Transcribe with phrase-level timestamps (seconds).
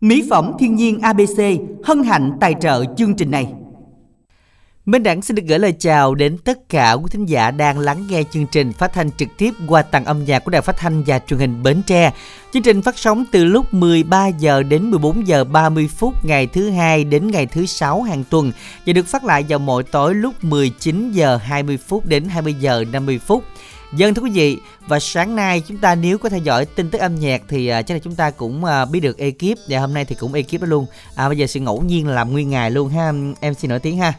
[0.00, 1.42] Mỹ phẩm thiên nhiên ABC
[1.84, 3.46] hân hạnh tài trợ chương trình này.
[4.86, 8.04] Minh Đẳng xin được gửi lời chào đến tất cả quý thính giả đang lắng
[8.10, 11.02] nghe chương trình phát thanh trực tiếp qua tầng âm nhạc của Đài Phát thanh
[11.06, 12.12] và Truyền hình Bến Tre.
[12.52, 16.70] Chương trình phát sóng từ lúc 13 giờ đến 14 giờ 30 phút ngày thứ
[16.70, 18.52] hai đến ngày thứ sáu hàng tuần
[18.86, 22.84] và được phát lại vào mỗi tối lúc 19 giờ 20 phút đến 20 giờ
[22.92, 23.44] 50 phút.
[23.92, 26.98] Dân thưa quý vị, và sáng nay chúng ta nếu có theo dõi tin tức
[26.98, 29.94] âm nhạc thì uh, chắc là chúng ta cũng uh, biết được ekip và hôm
[29.94, 30.86] nay thì cũng ekip đó luôn.
[31.14, 33.12] À bây giờ sẽ ngẫu nhiên làm nguyên ngày luôn ha.
[33.40, 34.12] Em xin nổi tiếng ha.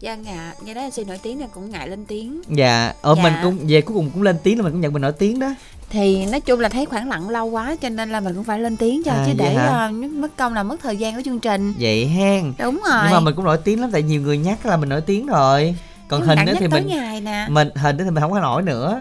[0.00, 2.42] Dạ ngạ, nghe nói MC nổi tiếng là cũng ngại lên tiếng.
[2.48, 3.22] Dạ, ở dạ.
[3.22, 5.38] mình cũng về cuối cùng cũng lên tiếng là mình cũng nhận mình nổi tiếng
[5.38, 5.54] đó.
[5.90, 8.58] Thì nói chung là thấy khoảng lặng lâu quá cho nên là mình cũng phải
[8.60, 11.40] lên tiếng cho à, chứ để uh, mất công là mất thời gian của chương
[11.40, 11.74] trình.
[11.78, 12.52] Vậy hen.
[12.58, 13.00] Đúng rồi.
[13.02, 15.26] Nhưng mà mình cũng nổi tiếng lắm tại nhiều người nhắc là mình nổi tiếng
[15.26, 15.74] rồi.
[16.10, 16.88] Còn hình đó thì mình
[17.48, 19.00] mình hình đó thì mình không có nổi nữa.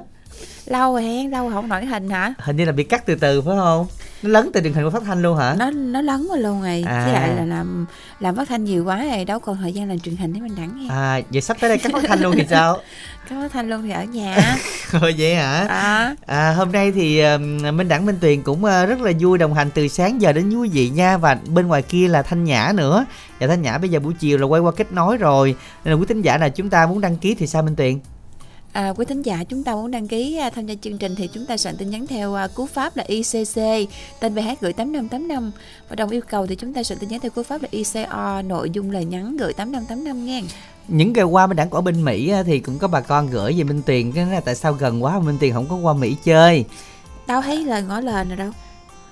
[0.66, 2.34] Lâu rồi hen, lâu rồi không nổi hình hả?
[2.40, 3.88] Hình như là bị cắt từ từ phải không?
[4.24, 5.56] Nó lấn từ truyền hình qua phát thanh luôn hả?
[5.60, 7.04] Nó nó lấn qua luôn rồi à.
[7.06, 7.86] với lại là làm
[8.20, 10.56] làm phát thanh nhiều quá rồi đâu còn thời gian làm truyền hình để mình
[10.56, 12.78] đẳng nghe à vậy sắp tới đây cắt phát thanh luôn thì sao?
[13.30, 14.56] Cắt phát thanh luôn thì ở nhà.
[14.92, 15.66] Thôi vậy hả?
[15.70, 16.16] À.
[16.26, 17.42] à hôm nay thì uh,
[17.74, 20.50] minh đẳng minh tuyền cũng uh, rất là vui đồng hành từ sáng giờ đến
[20.50, 23.06] vui vị nha và bên ngoài kia là thanh nhã nữa.
[23.40, 25.56] Và thanh nhã bây giờ buổi chiều là quay qua kết nối rồi.
[25.86, 28.00] Nên là quý thính giả nào chúng ta muốn đăng ký thì sao minh tuyền
[28.74, 31.28] À, quý thính giả chúng ta muốn đăng ký à, tham gia chương trình thì
[31.28, 33.90] chúng ta soạn tin nhắn theo à, cú pháp là ICC
[34.20, 35.52] tên bài hát gửi 8585
[35.90, 38.42] và đồng yêu cầu thì chúng ta soạn tin nhắn theo cú pháp là ICO
[38.42, 40.42] nội dung lời nhắn gửi 8585 nha
[40.88, 43.64] những ngày qua mình đang ở bên Mỹ thì cũng có bà con gửi về
[43.64, 44.12] Minh Tiền.
[44.12, 46.66] Cái là tại sao gần quá Minh Tiền không có qua Mỹ chơi?
[47.28, 48.52] Tao thấy lời ngỏ lời nào đâu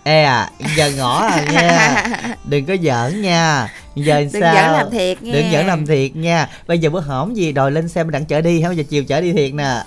[0.08, 2.04] Ê à, giờ ngỏ à nha.
[2.46, 3.70] Đừng có giỡn nha.
[3.96, 4.56] Giờ Đừng sao?
[4.56, 6.50] giỡn làm thiệt nha Đừng giỡn làm thiệt nha.
[6.68, 9.04] Bây giờ bữa hổm gì đòi lên xe mình đặng chở đi Bây giờ chiều
[9.04, 9.84] chở đi thiệt nè.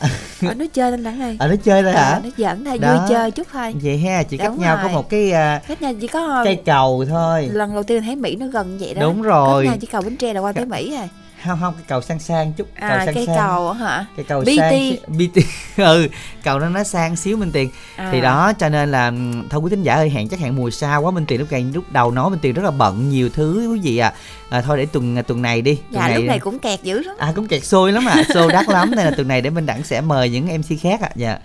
[0.47, 1.37] Ở nó chơi lên đặng này.
[1.39, 2.03] Ở nó chơi thôi hả?
[2.03, 3.75] À, Nó giỡn thôi, vui chơi chút thôi.
[3.83, 7.05] Vậy ha, chỉ cách nhau có một cái uh, Cách nhau chỉ có Cây cầu
[7.09, 7.49] thôi.
[7.53, 9.01] Lần đầu tiên thấy Mỹ nó gần vậy đó.
[9.03, 9.65] Đúng rồi.
[9.65, 11.09] Cách nhau chỉ cầu Bến Tre là qua tới Mỹ rồi
[11.45, 12.69] không không cái cầu sang sang chút.
[12.81, 13.37] Cầu à, sang cây sang.
[13.37, 14.07] cầu hả?
[14.17, 14.49] Cái cầu BT.
[14.59, 15.41] sang BT
[15.77, 16.09] ừ
[16.45, 17.71] cầu nó nó sang xíu minh tiền.
[17.97, 18.09] À.
[18.13, 19.13] thì đó cho nên là
[19.51, 21.67] thôi quý thính giả ơi hẹn chắc hẹn mùa sau quá minh tiền lúc này
[21.75, 24.13] lúc đầu nói minh tiền rất là bận nhiều thứ quý vị à,
[24.51, 25.75] à thôi để tuần tuần này đi.
[25.75, 27.17] Tuần dạ này, lúc này cũng kẹt dữ lắm.
[27.19, 29.67] À cũng kẹt xôi lắm à xô đắt lắm nên là tuần này để minh
[29.67, 31.39] đẳng sẽ mời những mc khác à dạ.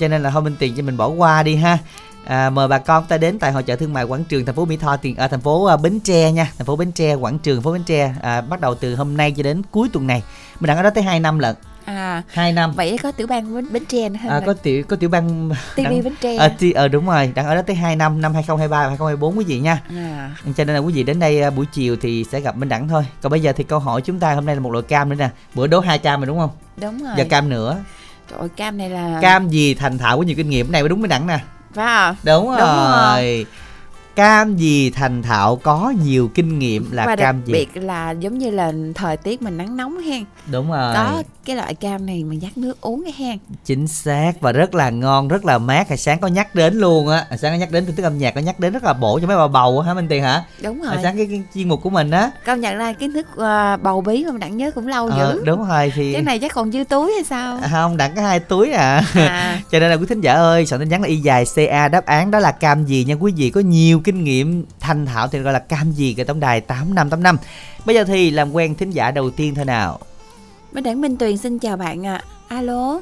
[0.00, 1.78] Cho nên là thôi minh tiền cho mình bỏ qua đi ha
[2.26, 4.64] à, mời bà con ta đến tại hội chợ thương mại quảng trường thành phố
[4.64, 7.14] mỹ tho tiền ở à, thành phố à, bến tre nha thành phố bến tre
[7.14, 10.06] quảng trường phố bến tre à, bắt đầu từ hôm nay cho đến cuối tuần
[10.06, 10.22] này.
[10.60, 11.56] Mình đang ở đó tới 2 năm lận.
[11.84, 12.72] À hai năm.
[12.72, 15.80] vậy có tiểu bang bến, bến tre nữa à, có tiểu có tiểu bang tv
[15.80, 16.36] bến tre.
[16.36, 19.44] À, t, ờ đúng rồi đang ở đó tới 2 năm năm 2023 2024 quý
[19.44, 19.82] vị nha.
[19.88, 20.36] À.
[20.56, 22.88] cho nên là quý vị đến đây à, buổi chiều thì sẽ gặp minh đẳng
[22.88, 23.06] thôi.
[23.22, 25.16] Còn bây giờ thì câu hỏi chúng ta hôm nay là một loại cam nữa
[25.18, 25.28] nè.
[25.54, 26.50] Bữa đố hai cam rồi đúng không?
[26.76, 27.14] Đúng rồi.
[27.18, 27.76] Giờ cam nữa.
[28.30, 30.72] Trời cam này là cam gì thành thạo có nhiều kinh nghiệm?
[30.72, 31.38] Này mới đúng mới đẳng nè
[31.76, 32.16] phải không?
[32.22, 33.46] Đúng rồi, đúng rồi.
[34.14, 37.52] Cam gì thành thạo có nhiều kinh nghiệm là và cam gì?
[37.52, 40.24] đặc biệt là giống như là thời tiết mình nắng nóng hen.
[40.46, 40.94] Đúng rồi.
[40.94, 43.38] Có cái loại cam này mình dắt nước uống cái hen.
[43.64, 45.88] Chính xác và rất là ngon rất là mát.
[45.88, 47.26] Hồi sáng có nhắc đến luôn á.
[47.28, 49.18] Hồi sáng có nhắc đến tin tức âm nhạc có nhắc đến rất là bổ
[49.20, 50.44] cho mấy bà bầu hả minh tiền hả?
[50.62, 50.88] Đúng rồi.
[50.88, 52.30] hồi sáng cái, cái chuyên mục của mình á.
[52.46, 55.18] Công nhận là kiến thức uh, bầu bí mà mình đặng nhớ cũng lâu ờ,
[55.18, 57.58] dữ đúng rồi thì cái này chắc còn dư túi hay sao?
[57.62, 59.60] À, không đặng có hai túi à, à.
[59.70, 62.06] cho nên là quý thính giả ơi soạn tin nhắn là y dài ca đáp
[62.06, 63.50] án đó là cam gì nha quý vị?
[63.50, 66.14] Có nhiều kinh nghiệm thành thạo thì gọi là cam gì?
[66.14, 67.38] Cái tổng đài tám năm tám năm.
[67.84, 69.98] Bây giờ thì làm quen thính giả đầu tiên thôi nào
[70.76, 72.20] Minh Đảng Minh Tuyền xin chào bạn ạ.
[72.48, 72.56] À.
[72.56, 73.00] Alo.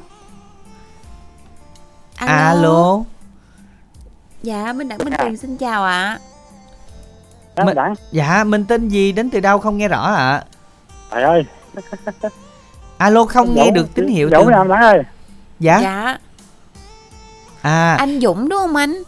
[2.15, 2.33] Alo.
[2.35, 3.03] Alo.
[4.43, 6.19] Dạ, Minh Đảng Minh Tuyền xin chào ạ.
[7.55, 7.63] À.
[7.65, 7.77] Minh,
[8.11, 10.15] dạ, mình tên gì đến từ đâu không nghe rõ ạ?
[10.15, 10.43] À?
[11.11, 11.45] Trời ơi.
[12.97, 14.51] Alo không Dũng, nghe được tín hiệu Dũng từ...
[14.51, 15.03] Đảng ơi.
[15.59, 15.79] Dạ.
[15.81, 16.17] Dạ.
[17.61, 17.95] À.
[17.99, 19.03] Anh Dũng đúng không anh?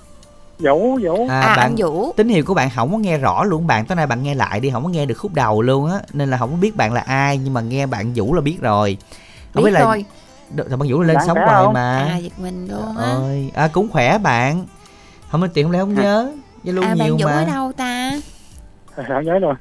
[0.60, 1.28] Vũ Vũ.
[1.30, 2.14] À, à bạn, anh Vũ.
[2.14, 3.68] tín hiệu của bạn không có nghe rõ luôn.
[3.68, 6.00] Bạn tối nay bạn nghe lại đi không có nghe được khúc đầu luôn á.
[6.14, 8.58] Nên là không có biết bạn là ai nhưng mà nghe bạn Vũ là biết
[8.62, 8.98] rồi.
[9.54, 10.06] Không biết, biết là rồi.
[10.70, 12.06] Thằng bạn Vũ lên sống hoài mà.
[12.12, 13.04] À giật mình luôn á.
[13.04, 13.52] Ơi.
[13.54, 14.66] À cũng khỏe bạn.
[15.32, 16.32] Không có tiền không lẽ không nhớ.
[16.64, 17.32] Zalo à, nhiều bạn Vũ mà.
[17.32, 18.12] ở đâu ta
[19.08, 19.54] không nhớ rồi.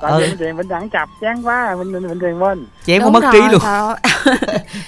[0.00, 0.18] Tại ừ.
[0.20, 2.66] mình tiền mình đẳng chập chán quá mình mình mình tiền bên.
[2.86, 3.60] Chém không mất trí luôn.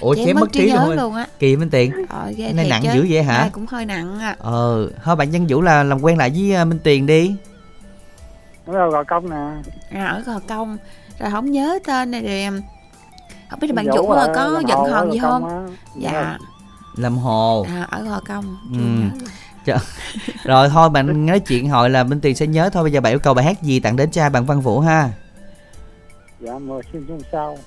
[0.00, 1.26] ủa chém, mất trí luôn, luôn á.
[1.38, 1.92] Kỳ minh tiền.
[2.08, 2.90] Ờ, này nặng chứ.
[2.94, 3.36] dữ vậy hả?
[3.36, 4.36] Ai cũng hơi nặng à.
[4.38, 7.36] Ờ thôi bạn nhân vũ là làm quen lại với minh tiền đi.
[8.66, 9.70] Ở gò công nè.
[9.90, 10.78] À, ở gò công.
[11.18, 12.62] Rồi không nhớ tên này rồi
[13.50, 15.68] không biết là bạn vũ là có giận hờn gì không?
[15.96, 16.38] dạ.
[16.96, 17.66] làm hồ.
[17.68, 18.56] À, ở gò công.
[18.72, 19.18] Ừ.
[19.66, 19.78] Chà.
[20.44, 22.82] rồi thôi bạn nói chuyện hồi là minh tiền sẽ nhớ thôi.
[22.82, 25.10] Bây giờ bạn yêu cầu bài hát gì tặng đến cha bạn văn vũ ha?
[26.40, 27.58] Dạ mùa xuân xuân sao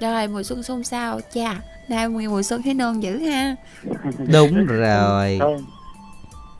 [0.00, 3.56] rồi mùa xuân xuân sao cha nay mùa mùa xuân thấy non dữ ha.
[4.32, 5.38] Đúng rồi.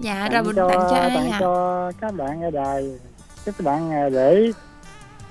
[0.00, 1.38] Dạ rồi mình tặng cho ai tặng ạ?
[1.40, 2.90] cho các bạn ở đài.
[3.44, 4.50] Chúc các bạn à, để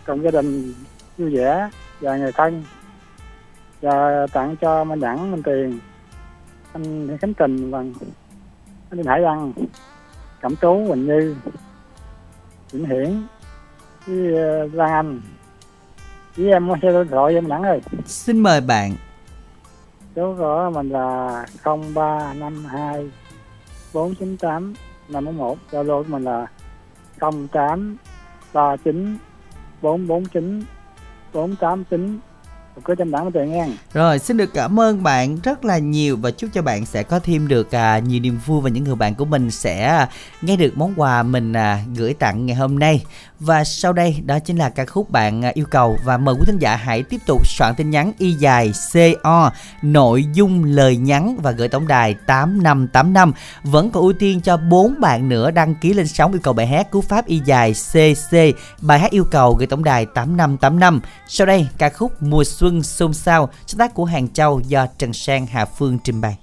[0.05, 0.73] cùng gia đình
[1.17, 1.69] vui vẻ
[1.99, 2.63] và người thân.
[3.81, 5.79] Và tặng cho Minh Đẳng Minh Tiền
[6.73, 7.83] anh Khánh Trình và
[8.93, 9.53] Đinh Hải Đăng
[10.41, 11.35] Cẩm Tú Quỳnh Như
[12.71, 13.23] Vĩnh Hiển
[14.07, 15.21] với ờ, Lan Anh.
[16.35, 17.81] Với em mua xe điện thoại em Đẳng ơi.
[18.05, 18.95] Xin mời bạn.
[20.15, 23.09] số của mình là 0352
[23.93, 24.73] 498
[25.09, 26.47] 541 Zalo của mình là
[27.51, 27.97] 08
[28.53, 29.17] 39
[29.81, 30.63] 449
[31.33, 32.19] 489
[32.83, 36.31] có chăm đẳng tôi nghe Rồi xin được cảm ơn bạn rất là nhiều và
[36.31, 39.15] chúc cho bạn sẽ có thêm được à, nhiều niềm vui và những người bạn
[39.15, 40.09] của mình sẽ à,
[40.41, 43.05] nghe được món quà mình à, gửi tặng ngày hôm nay.
[43.39, 46.41] Và sau đây đó chính là ca khúc bạn à, yêu cầu và mời quý
[46.45, 51.37] thính giả hãy tiếp tục soạn tin nhắn y dài CO nội dung lời nhắn
[51.41, 53.33] và gửi tổng đài 8585.
[53.63, 56.67] Vẫn có ưu tiên cho bốn bạn nữa đăng ký lên sóng yêu cầu bài
[56.67, 58.37] hát cú pháp y dài CC
[58.81, 61.01] bài hát yêu cầu gửi tổng đài 8585.
[61.27, 65.13] Sau đây ca khúc mùa xuân xôn xao sáng tác của Hàng Châu do Trần
[65.13, 66.37] Sang Hà Phương trình bày.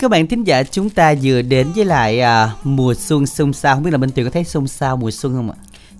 [0.00, 3.74] Các bạn thính giả chúng ta vừa đến với lại à, mùa xuân xung sao
[3.74, 5.56] Không biết là Minh Tuyền có thấy xung sao mùa xuân không ạ?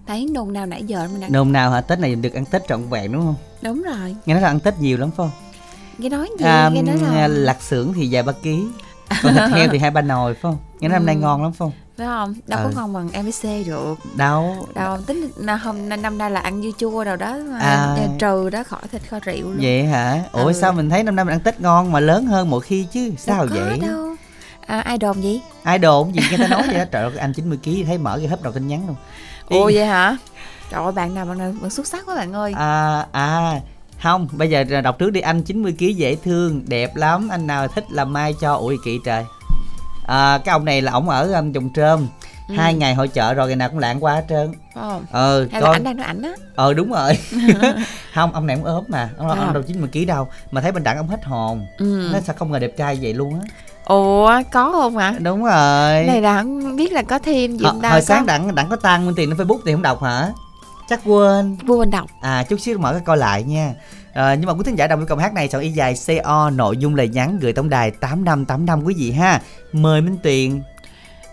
[0.07, 1.81] thấy nôn nào nãy giờ mình đang Nôm nào hả?
[1.81, 3.35] Tết này được ăn Tết trọn vẹn đúng không?
[3.63, 5.31] đúng rồi Nghe nói là ăn Tết nhiều lắm phải không?
[5.99, 8.59] nghe nói gì À, nghe nói là lạc xưởng thì vài ba ký
[9.23, 10.57] Còn thịt heo thì hai ba nồi phải không?
[10.81, 11.73] Nghe nói năm nay ngon lắm phải không?
[12.01, 12.35] Phải không?
[12.47, 12.65] Đâu Ừ.
[12.75, 13.95] có ngon bằng MBC được.
[14.17, 14.67] Đâu.
[14.75, 17.97] Đâu tính là hôm năm nay là ăn dưa chua đâu đó À.
[18.19, 19.59] trừ đó khỏi thịt kho rượu luôn.
[19.61, 20.21] Vậy hả?
[20.33, 20.53] Ủa Ừ.
[20.53, 23.11] sao mình thấy năm nay mình ăn Tết ngon mà lớn hơn mỗi khi chứ?
[23.19, 23.79] Sao đâu vậy?
[23.79, 24.17] đâu.
[24.67, 26.21] À, ai đồn gì Ai đồn gì?
[26.31, 26.85] Nghe ta nói vậy đó.
[26.93, 28.97] Trời ơi anh 90kg thấy mở cái hấp đầu tin nhắn luôn.
[29.49, 30.17] Ồ vậy hả?
[30.71, 32.53] Trời ơi bạn nào bạn nào bạn xuất sắc quá bạn ơi.
[32.57, 33.61] À à
[34.03, 35.21] không bây giờ đọc trước đi.
[35.21, 37.29] Anh 90kg dễ thương đẹp lắm.
[37.29, 38.55] Anh nào thích làm mai cho.
[38.55, 39.25] Ủi kỵ trời
[40.11, 42.07] à, cái ông này là ổng ở um, Trùng Trơm.
[42.49, 42.55] Ừ.
[42.57, 44.53] hai ngày hội chợ rồi ngày nào cũng lạng qua hết trơn.
[45.13, 45.47] Ờ.
[45.53, 46.31] Hay là con ảnh đang nói ảnh á.
[46.55, 47.19] Ờ đúng rồi.
[48.15, 49.11] Không ông này cũng ốm mà.
[49.19, 49.37] Ông, À.
[49.39, 50.29] ông đâu 90 kg đâu.
[50.51, 51.67] Mà thấy bên đặng ông hết hồn.
[51.79, 52.11] Ừ.
[52.13, 53.47] nó sao không ngờ đẹp trai vậy luôn á.
[53.85, 56.05] Ủa có không hả đúng rồi.
[56.07, 58.69] Này là không biết là có thêm gì Ờ, không ta hồi sáng đặng đặng
[58.69, 60.29] có tăng bên tiền lên facebook thì không đọc hả?
[60.89, 61.57] Chắc quên.
[61.81, 62.07] Anh đọc.
[62.21, 63.75] À chút xíu mở cái coi lại nha
[64.13, 66.51] à, Nhưng mà quý thính giả đồng yêu cầu hát này soạn y dài CO
[66.51, 69.41] Nội dung lời nhắn gửi tổng đài 8585 quý vị ha
[69.73, 70.61] Mời Minh Tuyền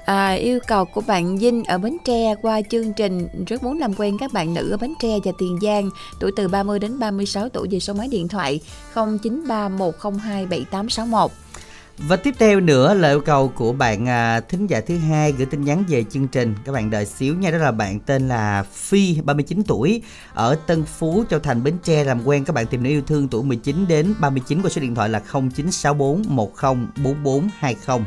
[0.07, 3.93] À, yêu cầu của bạn Vinh ở Bến Tre qua chương trình rất muốn làm
[3.93, 7.49] quen các bạn nữ ở Bến Tre và Tiền Giang tuổi từ 30 đến 36
[7.49, 8.59] tuổi về số máy điện thoại
[8.93, 11.27] 0931027861.
[11.97, 15.45] Và tiếp theo nữa là yêu cầu của bạn à, thính giả thứ hai gửi
[15.45, 16.55] tin nhắn về chương trình.
[16.65, 20.01] Các bạn đợi xíu nha Đó là bạn tên là Phi 39 tuổi
[20.33, 22.03] Ở Tân Phú Châu Thành Bến Tre.
[22.03, 24.95] Làm quen các bạn tìm nữ yêu thương tuổi 19 đến 39 Qua số điện
[24.95, 28.05] thoại là 0964 104420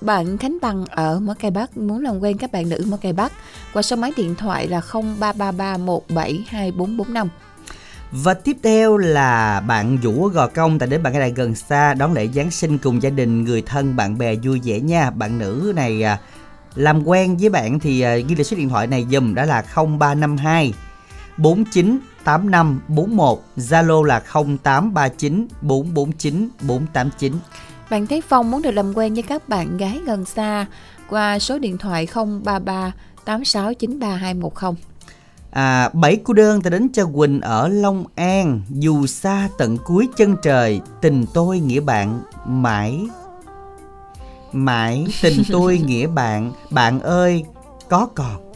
[0.00, 3.12] Bạn Khánh Bằng ở Mỏ Cày Bắc muốn làm quen các bạn nữ Mỏ Cày
[3.12, 3.32] Bắc
[3.72, 7.28] qua số máy điện thoại là 0333172445.
[8.12, 11.54] Và tiếp theo là bạn Vũ ở Gò Công tại đến bạn cái đài gần
[11.54, 15.10] xa đón lễ Giáng sinh cùng gia đình, người thân, bạn bè vui vẻ nha.
[15.10, 16.18] Bạn nữ này à,
[16.74, 19.64] làm quen với bạn thì à, ghi lại số điện thoại này dùm đó là
[19.74, 20.74] 0352
[21.36, 27.32] 498541 Zalo là 0839 449 489
[27.90, 30.66] Bạn Thế Phong muốn được làm quen với các bạn gái gần xa
[31.08, 32.92] qua số điện thoại 033
[33.24, 34.74] 8693210.
[35.50, 40.08] À, bảy cô đơn ta đến cho Quỳnh ở Long An Dù xa tận cuối
[40.16, 40.80] chân trời.
[41.00, 43.06] Tình tôi nghĩa bạn mãi.
[44.52, 46.52] Mãi tình tôi nghĩa bạn.
[46.70, 47.44] Bạn ơi
[47.88, 48.52] có còn.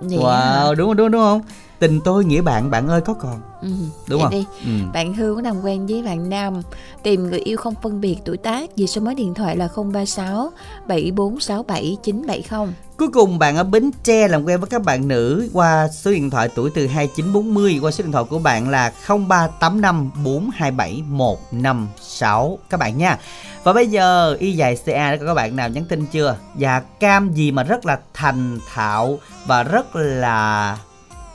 [0.00, 0.74] Vậy Wow hả?
[0.74, 1.40] đúng đúng đúng không?
[1.78, 3.40] Tình tôi nghĩa bạn bạn ơi có còn.
[3.62, 3.68] Ừ,
[4.08, 4.30] Đúng không?
[4.30, 4.44] Đi.
[4.64, 4.70] ừ.
[4.92, 6.62] Bạn Hương có làm quen với bạn Nam.
[7.02, 8.70] Tìm người yêu không phân biệt tuổi tác.
[8.76, 10.50] Vì số máy điện thoại là 036
[10.86, 12.66] 7467 970
[12.98, 16.30] Cuối cùng bạn ở Bến Tre làm quen với các bạn nữ qua số điện
[16.30, 22.80] thoại tuổi từ 2940 qua số điện thoại của bạn là 0385 427 156 các
[22.80, 23.18] bạn nha.
[23.64, 26.36] Và bây giờ y dài CA đã có các bạn nào nhắn tin chưa?
[26.54, 30.78] Và cam gì mà rất là thành thạo và rất là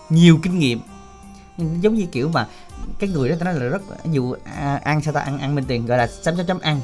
[0.09, 0.81] nhiều kinh nghiệm.
[1.57, 2.47] Giống như kiểu mà
[2.99, 5.65] cái người đó ta nói là rất nhiều à, ăn sao ta ăn ăn bên
[5.65, 6.81] tiền gọi là chấm chấm chấm ăn.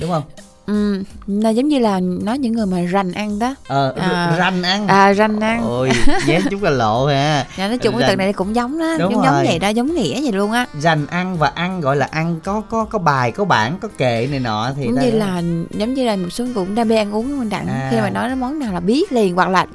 [0.00, 0.22] Đúng không?
[0.66, 4.34] ừ, là giống như là nói những người mà rành ăn đó Ờ À.
[4.38, 4.86] ranh ăn.
[4.88, 5.90] À rành ăn Ôi,
[6.26, 7.46] nhé chút là lộ ha.
[7.58, 8.10] Dạ, nói chung cái rành.
[8.10, 10.66] từ này cũng giống đó Đúng giống giống vậy đó giống nghĩa vậy luôn á
[10.80, 14.28] Dành ăn và ăn gọi là ăn có có có bài, có bảng, có kệ
[14.30, 16.96] này nọ thì giống đó- như là giống như là một số cũng đam mê
[16.96, 17.88] ăn uống mình đặng À.
[17.90, 19.66] khi mà nói món nào là biết liền hoặc là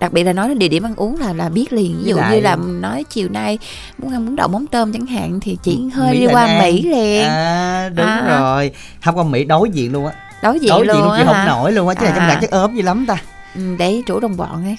[0.00, 2.16] đặc biệt là nói đến địa điểm ăn uống là là biết liền ví dụ
[2.16, 3.58] lại- như là nói chiều nay
[3.98, 6.82] muốn ăn bún đậu mắm tôm chẳng hạn thì chỉ hơi Mỹ đi qua mỹ
[6.82, 8.38] liền À đúng À.
[8.40, 8.70] rồi.
[9.04, 10.12] Không qua Mỹ đối diện luôn á.
[10.42, 11.46] đối diện Đối luôn diện luôn chị không hả?
[11.46, 12.28] nổi luôn á, chứ là trong À.
[12.28, 13.16] đàn chắc ốm dữ lắm ta.
[13.56, 14.76] ừ, để rủ đồng bọn ấy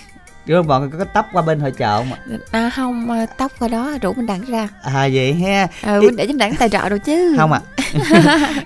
[0.50, 2.18] Đưa bọn có cái tấp qua bên hội chợ mà.
[2.52, 5.68] à không à, tóc qua đó rủ mình đặng ra À vậy ha.
[5.84, 7.62] ừ, Ý- để cho đặng tài trợ rồi chứ Không à.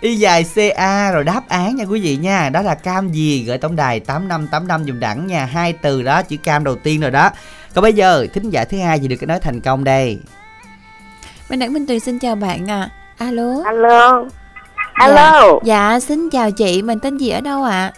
[0.02, 2.50] Y dài CA rồi đáp án nha quý vị nha.
[2.50, 5.46] Đó là cam gì gửi tổng đài 8585 dùng đẳng nha.
[5.46, 7.30] Hai từ đó chữ cam đầu tiên rồi đó.
[7.74, 10.20] Còn bây giờ thính giả thứ hai gì được cái nói thành công đây.
[11.50, 14.24] bên đặng minh tuyền xin chào bạn à alo Alo.
[14.94, 15.60] Alo.
[15.63, 17.92] dạ xin chào chị mình tên gì ở đâu ạ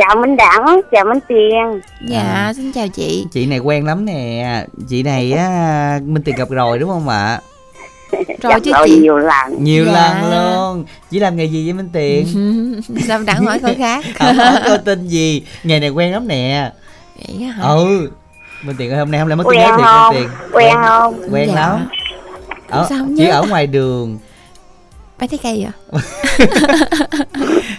[0.00, 1.80] chào Minh Đẳng, chào Minh Tiền.
[2.08, 3.26] Dạ, xin chào chị.
[3.32, 7.40] chị này quen lắm nè chị này á minh tiền gặp rồi đúng không ạ
[8.12, 8.98] Rồi Gặp chứ rồi chị.
[9.00, 9.64] nhiều lần.
[9.64, 9.92] nhiều Dạ.
[9.92, 12.26] lần luôn chị làm nghề gì với minh tiền
[13.08, 14.04] Sao đặng hỏi câu khác?
[14.18, 16.70] không hỏi cô tên gì nghề này quen lắm nè
[17.16, 17.62] Vậy á hả?
[17.68, 18.10] ừ
[18.62, 20.14] minh tiền ơi hôm nay không lẽ mất Quen tiếng thiệt không?
[20.14, 21.20] minh tiền Quen không?
[21.32, 21.54] quen Dạ.
[21.54, 21.88] lắm
[22.68, 24.18] ở, Sao không chỉ ở ngoài đường
[25.20, 25.72] Bán trái cây à?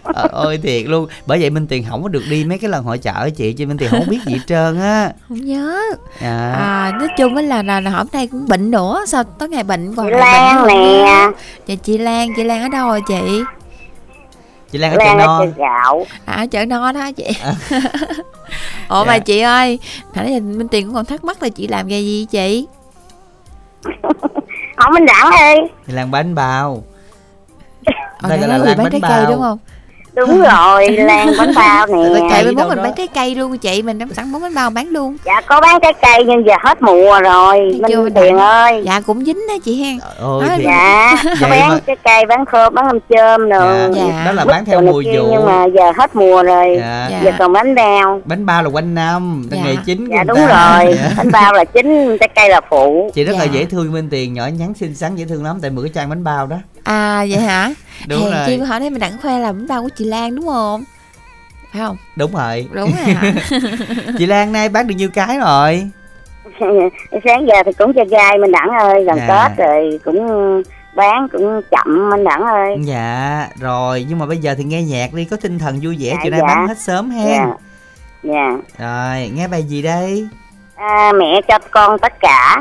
[0.03, 2.83] Ờ, ôi thiệt luôn bởi vậy minh tiền không có được đi mấy cái lần
[2.83, 5.79] hội chợ chị chứ minh tiền không biết gì hết trơn á Không nhớ.
[6.19, 9.03] à, À, nói chung á là, là, là hôm nay cũng bệnh nữa.
[9.07, 11.27] Sao tối ngày bệnh còn Chị Lan nè.
[11.67, 13.43] Dạ chị Lan, chị Lan ở đâu rồi chị?
[14.71, 16.05] chị lan ở chợ Lan chợ gạo.
[16.25, 17.25] À chợ no đó chị.
[17.43, 17.53] À.
[18.89, 19.07] Ủa Dạ.
[19.07, 19.79] mà chị ơi,
[20.15, 22.67] nãy giờ Minh Tiền cũng còn thắc mắc là chị làm nghề gì chị?
[24.77, 25.55] Không Minh Đẳng ơi.
[25.87, 26.83] chị lan bánh bao
[28.21, 29.31] Ở Đây đây gọi là là Lan bán bánh trái cây bao.
[29.31, 29.57] đúng không?
[30.15, 31.93] Đúng rồi, Lan bánh bao nè.
[32.19, 32.83] cây Trời bên đâu mốt mình đó.
[32.83, 35.17] bán trái cây luôn chị, mình đóng sẵn món bánh bao bán luôn.
[35.25, 37.59] Dạ có bán trái cây nhưng giờ hết mùa rồi.
[37.81, 38.83] Minh Tiền ơi.
[38.85, 39.99] Dạ cũng dính đó chị hen.
[40.19, 40.61] ôi Nói.
[40.63, 43.89] Dạ, có bán mà- trái cây, bán khô, bán mâm chôm nữa.
[43.95, 44.23] Dạ, Dạ.
[44.25, 46.75] đó là bán theo Rồi mùa vụ Nhưng mà giờ hết mùa rồi.
[46.79, 47.07] dạ.
[47.11, 47.19] Dạ.
[47.23, 48.21] Giờ còn bánh bao.
[48.25, 49.63] bánh bao là quanh năm là Dạ.
[49.65, 50.77] nghề chính của Dạ đúng ta.
[50.83, 50.95] rồi.
[50.97, 51.09] Dạ.
[51.17, 53.11] Bánh bao là chính, trái cây là phụ.
[53.13, 53.51] chị rất là Dạ.
[53.53, 56.23] dễ thương bên tiền nhỏ nhắn xinh xắn dễ thương lắm tại cái trang bánh
[56.23, 57.69] bao đó À vậy hả?
[58.07, 60.35] đúng Hèn rồi chi hỏi đây mình đặng khoe là bánh bao của chị Lan
[60.35, 60.83] đúng không?
[61.73, 61.97] Phải không?
[62.15, 63.31] đúng rồi Đúng rồi hả?
[64.17, 65.89] chị lan nay bán được nhiêu cái rồi
[67.25, 69.03] Sáng giờ thì cũng cho gai Minh Đẳng ơi.
[69.05, 69.47] Gần Dạ.
[69.49, 70.27] Tết rồi cũng
[70.95, 72.75] bán cũng chậm Minh Đẳng ơi.
[72.83, 76.09] dạ rồi nhưng mà bây giờ thì nghe nhạc đi có tinh thần vui vẻ
[76.11, 76.47] Dạ, chiều nay dạ.
[76.47, 77.47] bán hết sớm hen Dạ.
[78.23, 78.49] Dạ.
[78.77, 80.27] rồi nghe bài gì đây
[80.75, 82.57] À, mẹ cho con tất cả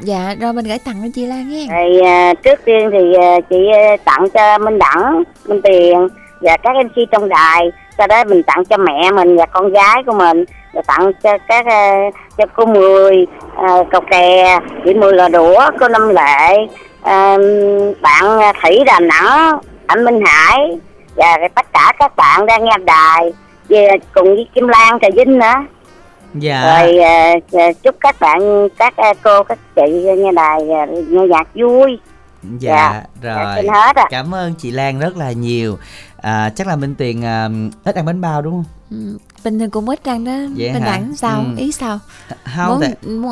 [0.00, 1.66] dạ, rồi mình gửi tặng cho chị Lan nghe.
[1.68, 6.08] thì à, trước tiên thì à, chị à, tặng cho Minh Đẳng, Minh Tiền
[6.40, 7.70] và các MC trong đài.
[7.98, 10.44] Sau đó mình tặng cho mẹ mình và con gái của mình.
[10.72, 11.94] Rồi tặng cho các à,
[12.38, 16.66] cho cô Mười, à, cầu kè, chị Mười là đũa, cô Năm Lệ,
[17.02, 17.36] à,
[18.00, 20.78] bạn à, Thủy Đà Nẵng, anh Minh Hải
[21.16, 23.32] và tất cả các bạn đang nghe đài.
[23.68, 25.54] Về cùng với Kim Lan, Trà Vinh nữa
[26.34, 29.82] dạ Rồi à, à, chúc các bạn, các à, cô, các chị
[30.18, 31.98] nghe đài à, nghe nhạc vui.
[32.58, 34.06] dạ Dạ, rồi xin hết ạ.
[34.10, 35.78] cảm ơn chị lan rất là nhiều
[36.16, 37.48] à, chắc là minh tiền à,
[37.84, 38.64] ít ăn bánh bao đúng không
[39.44, 40.32] bình thường cũng ít ăn đó.
[40.56, 41.02] Vậy Mình hả?
[41.16, 41.44] sao?
[41.56, 41.60] Ừ.
[41.62, 41.98] Ý sao?
[42.56, 42.80] không muốn,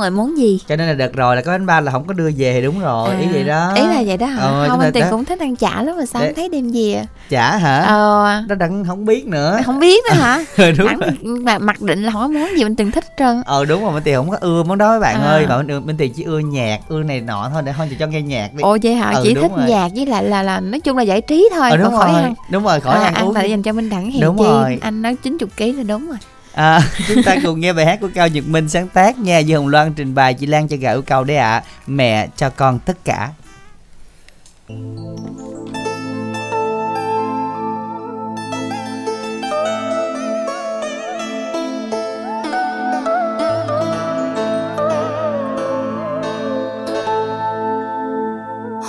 [0.00, 0.60] tại, muốn gì?
[0.68, 2.80] cho nên là đợt rồi là có bánh bao là không có đưa về đúng
[2.80, 4.42] rồi ý À, vậy đó Ý là vậy đó hả?
[4.42, 6.68] Ờ, không, anh Tiền cũng thích ăn chả lắm mà sao Để- không thấy đem
[6.70, 7.04] gì à?
[7.30, 10.44] chả hả Ờ, nó đặng không biết nữa không biết nữa hả?
[10.78, 13.42] đúng Đặng rồi mà mặc định là không có món gì mình từng thích trơn.
[13.46, 15.28] ờ đúng rồi minh tiền không có ưa món đó mấy bạn À.
[15.28, 18.06] ơi mà minh, minh tiền chỉ ưa nhạc ưa này nọ thôi để thôi cho
[18.06, 19.10] nghe nhạc đi Ồ vậy hả?
[19.10, 19.68] Ừ, Chỉ thích rồi.
[19.68, 22.34] nhạc với lại là là nói chung là giải trí thôi, ờ đúng rồi ăn.
[22.50, 24.44] đúng rồi khỏi À, ăn uống là dành cho Minh Đẳng hèn Đúng chi
[24.80, 25.16] anh nói
[25.56, 26.18] 90 kg là đúng rồi.
[26.52, 29.38] à, chúng ta cùng nghe bài hát của cao nhật minh sáng tác nha.
[29.38, 31.62] Dương hồng loan trình bày chị lan cho gạo yêu cầu đấy ạ.
[31.86, 33.30] Mẹ cho con tất cả.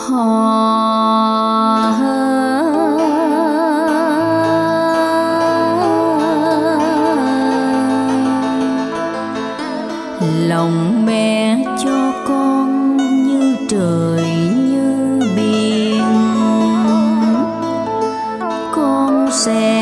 [0.10, 1.49] Lòng
[19.46, 19.79] con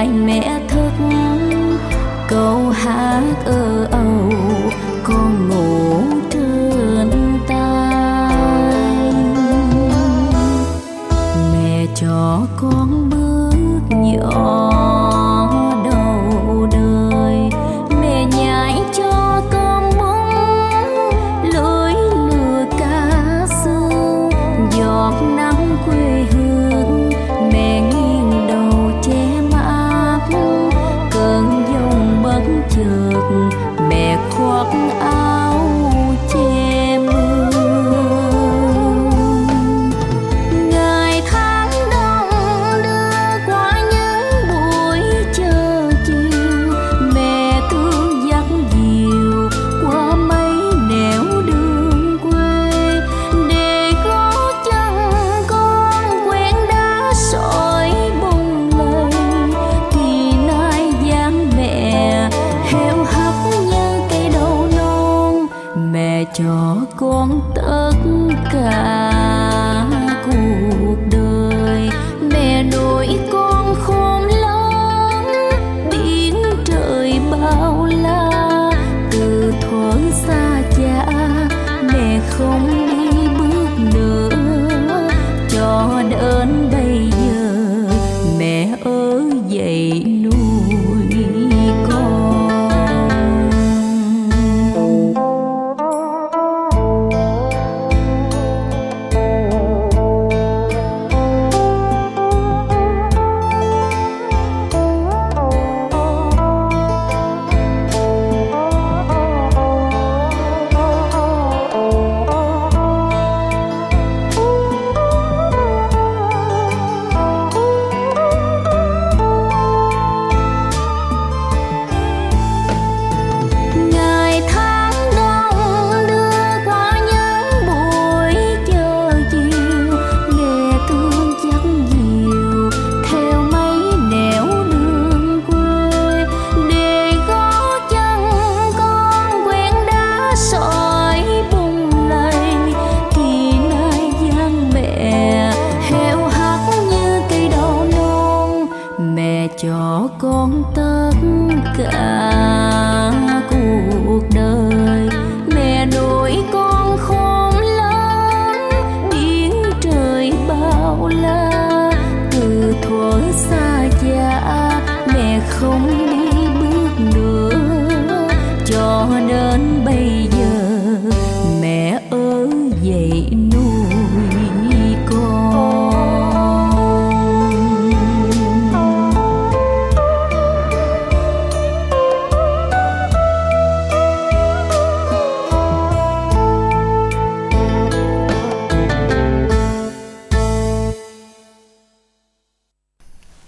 [0.00, 0.49] cánh dài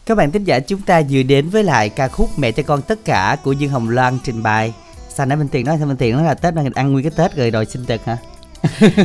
[0.07, 2.83] Các bạn thính giả chúng ta vừa đến với lại ca khúc Mẹ cho con
[2.83, 4.73] tất cả của Dương Hồng Loan trình bày.
[5.09, 7.13] Sao nãy Minh Tiền nói sao Minh Tiền nói là Tết đang ăn nguyên cái
[7.17, 8.17] Tết rồi rồi sinh nhật hả?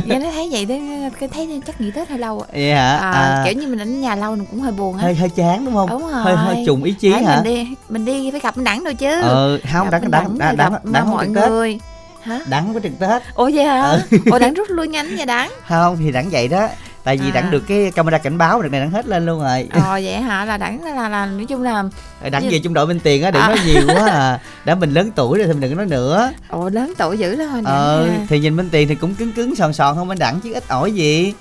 [0.04, 0.74] Nghe nó thấy vậy đó
[1.20, 2.96] cái thấy chắc nghỉ tết hơi lâu ạ Vậy hả?
[2.96, 5.28] à, À, kiểu như mình ở nhà lâu mình cũng hơi buồn á hơi hơi
[5.28, 5.88] chán đúng không?
[5.90, 6.64] Đúng Hơi hơi rồi.
[6.66, 7.36] trùng ý chí Đấy, hả?
[7.36, 10.38] mình đi mình đi phải gặp anh đẳng rồi chứ Ờ, không đắng đắng Đẳng
[10.38, 11.78] đắng rồi đắng gặp đắng mọi người
[12.22, 13.22] hả Đắng có trực Tết.
[13.34, 14.00] ủa vậy hả Ờ.
[14.30, 16.68] ủa đẳng rút lui nhanh vậy đẳng Không thì đắng vậy đó.
[17.08, 17.34] Tại vì À.
[17.34, 19.68] đắng được cái camera cảnh báo được này đắng hết lên luôn rồi.
[19.70, 21.84] ờ vậy hả là đẳng là, là, là nói chung là
[22.30, 23.48] Đắng Như- về trung đội Minh Tiền á đừng À.
[23.48, 24.40] nói nhiều quá à.
[24.64, 26.30] Đã mình lớn tuổi rồi thì mình đừng có nói nữa.
[26.48, 28.18] ủa lớn tuổi dữ lắm đẳng Ờ ha.
[28.28, 30.64] thì nhìn Minh Tiền thì cũng cứng cứng sòn sòn hơn bên đẳng chứ ít
[30.68, 31.34] ỏi gì.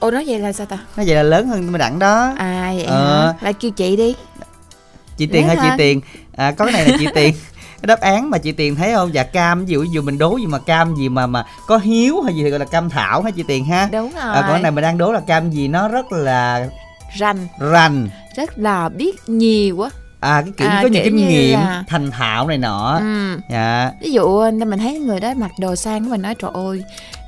[0.00, 2.32] ủa nói vậy là sao ta Nói vậy là lớn hơn bên đẳng đó.
[2.38, 3.26] à vậy Ờ.
[3.26, 4.14] hả là kêu chị đi
[5.16, 6.00] chị tiền Lớn hay chị tiền
[6.36, 7.34] à, có cái này là chị tiền
[7.82, 9.14] cái đáp án mà chị tiền thấy không?
[9.14, 11.78] Dạ cam ví dụ ví dụ mình đố gì mà cam gì mà mà có
[11.78, 13.88] hiếu hay gì thì gọi là cam thảo hả chị tiền ha?
[13.92, 16.68] Đúng rồi à, còn cái này mình đang đố là cam gì nó rất là
[17.18, 17.46] rành.
[17.58, 18.08] Rành.
[18.36, 19.90] Rất là biết nhiều á.
[20.20, 22.98] À cái kiểu À, có nhiều kinh nghiệm là- thành thạo này nọ.
[23.00, 23.38] Ừ.
[23.50, 23.90] dạ.
[24.02, 26.82] Ví dụ nên mình thấy người đó mặc đồ sang của mình nói trời ơi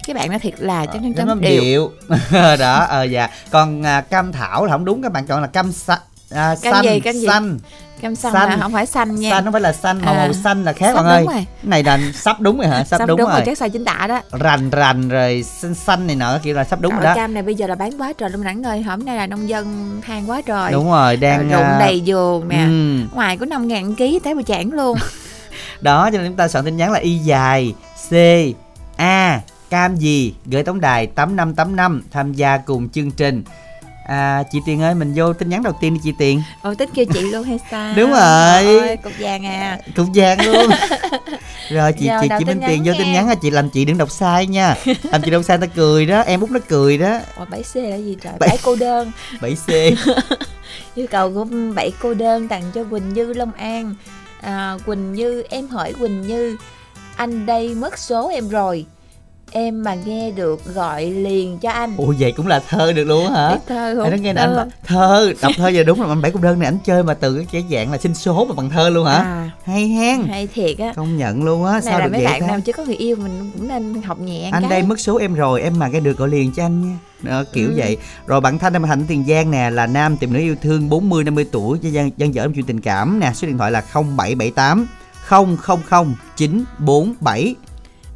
[0.07, 1.91] cái bạn đó thiệt là chấm chấm chấm điệu, điệu.
[2.59, 3.29] Đó ờ dạ.
[3.51, 5.99] Còn à, cam thảo là không đúng các bạn chọn là cam xanh
[6.31, 7.27] à, Cam xanh gì, cam gì?
[7.27, 7.59] xanh
[8.03, 8.49] cam xanh, Xanh.
[8.51, 9.31] là không phải xanh nha.
[9.31, 11.25] Xanh không phải là xanh mà À, màu xanh là khác sắp bạn ơi.
[11.33, 11.47] rồi.
[11.63, 12.85] Này là sắp đúng rồi hả?
[12.85, 13.43] Sắp, Sắp đúng, đúng rồi.
[13.47, 14.21] chắc sai chính tả đó.
[14.41, 17.15] Rành rành rồi xanh xanh này nọ kiểu là sắp đúng Trời rồi đó.
[17.15, 18.83] cam này bây giờ là bán quá trời luôn rảnh ơi.
[18.83, 20.73] Hôm nay là nông dân than quá trời.
[20.73, 22.65] Đúng rồi đang Rồi rụng à, đầy vườn nè.
[22.69, 24.99] ừ, ngoài có 5 ngàn ký tới bờ chản luôn.
[25.81, 27.75] Đó cho nên chúng ta soạn tin nhắn là y dài
[28.11, 28.15] c
[28.97, 30.35] a cam gì?
[30.47, 33.43] Gửi tổng đài tám năm tám năm tham gia cùng chương trình
[34.05, 36.43] à chị tiền ơi mình vô tin nhắn đầu tiên đi chị tiền.
[36.63, 37.95] Ồ tính kêu chị luôn hay sao?
[37.97, 38.65] Đúng rồi.
[38.65, 39.79] Ôi, cục vàng à.
[39.97, 40.71] Cục vàng luôn.
[41.71, 43.99] Rồi chị Giờ chị chị minh tiền vô tin nhắn á chị làm chị đừng
[43.99, 44.75] đọc sai nha.
[45.03, 47.19] Làm chị đọc sai ta cười đó em út nó cười đó.
[47.37, 48.33] Ồ 7C là gì trời?
[48.39, 49.13] Bảy- bảy cô đơn.
[49.41, 49.69] 7 c.
[50.95, 53.95] Yêu cầu của bảy cô đơn tặng cho Quỳnh Như Long An.
[54.41, 56.57] À, Quỳnh Như em hỏi Quỳnh Như
[57.17, 58.87] anh đây mất số em rồi
[59.53, 61.97] em mà nghe được gọi liền cho anh.
[61.97, 63.59] Ủa vậy cũng là thơ được luôn hả?
[63.67, 64.05] Thơ không?
[64.05, 64.57] Anh nó nghe là Thơ.
[64.59, 67.15] anh thơ đọc thơ giờ đúng là anh bảy công đơn này anh chơi mà
[67.15, 69.13] từ cái dạng là sinh số mà bằng thơ luôn hả?
[69.19, 70.23] À, hay hen.
[70.23, 70.93] Hay thiệt á.
[70.97, 73.17] Công nhận luôn á sao là được mấy vậy bạn nào chưa có người yêu
[73.17, 74.71] mình cũng nên học nhẹ anh cái.
[74.71, 76.97] đây mất số em rồi em mà nghe được gọi liền cho anh nha.
[77.23, 77.75] Đó, kiểu Ừ.
[77.77, 77.97] vậy.
[78.27, 81.25] Rồi bạn thanh em hạnh tiền giang nè là nam tìm nữ yêu thương 40
[81.25, 83.31] 50 tuổi cho dân dân dở chuyện tình cảm nè.
[83.35, 84.87] Số điện thoại là 0778
[85.31, 87.55] 000 947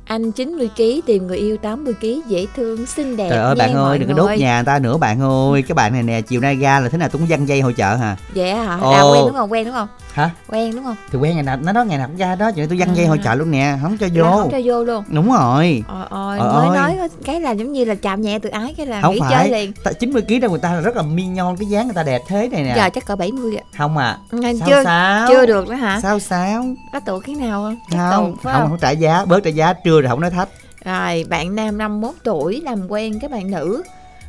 [0.06, 3.74] anh 90 kg tìm người yêu 80 kg dễ thương xinh đẹp trời ơi bạn
[3.74, 5.62] mọi ơi đừng có đốt nhà người ta nữa bạn ơi.
[5.62, 7.08] Cái bạn này nè chiều nay ra là thế nào?
[7.08, 8.16] Tôi cũng văng dây hội chợ hả?
[8.34, 8.90] Vậy hả Ồ.
[8.90, 9.52] à quen đúng không?
[9.52, 10.30] Quen đúng không hả?
[10.48, 10.96] Quen đúng không?
[11.12, 12.50] Thì quen ngày nào nó nói ngày nào cũng ra đó.
[12.56, 13.08] Nên tôi văng dây À.
[13.08, 15.04] hội chợ luôn nè không cho Là vô không cho vô luôn.
[15.08, 15.84] Đúng rồi.
[15.88, 16.76] Ôi ôi, Ôi mới ôi.
[16.76, 19.30] nói cái là giống như là chạm nhẹ từ ái cái là không nghỉ phải.
[19.30, 19.72] chơi liền.
[19.84, 22.22] Ta- 90 kg đâu người ta là rất là mignon cái dáng người ta đẹp
[22.28, 22.72] thế này nè.
[22.76, 23.64] Giờ chắc cỡ 70 ạ.
[23.78, 24.18] Không à.
[24.30, 25.28] Sao chưa sao?
[25.28, 26.00] chưa được nữa hả?
[26.02, 26.64] Sao sao?
[26.92, 27.76] Có tụ cái nào không?
[27.90, 28.70] Chắc không phải không không?
[28.70, 30.48] không trả giá bớt trả giá trưa rồi không nói thách.
[30.84, 33.82] Rồi bạn nam 51 tuổi làm quen cái bạn nữ.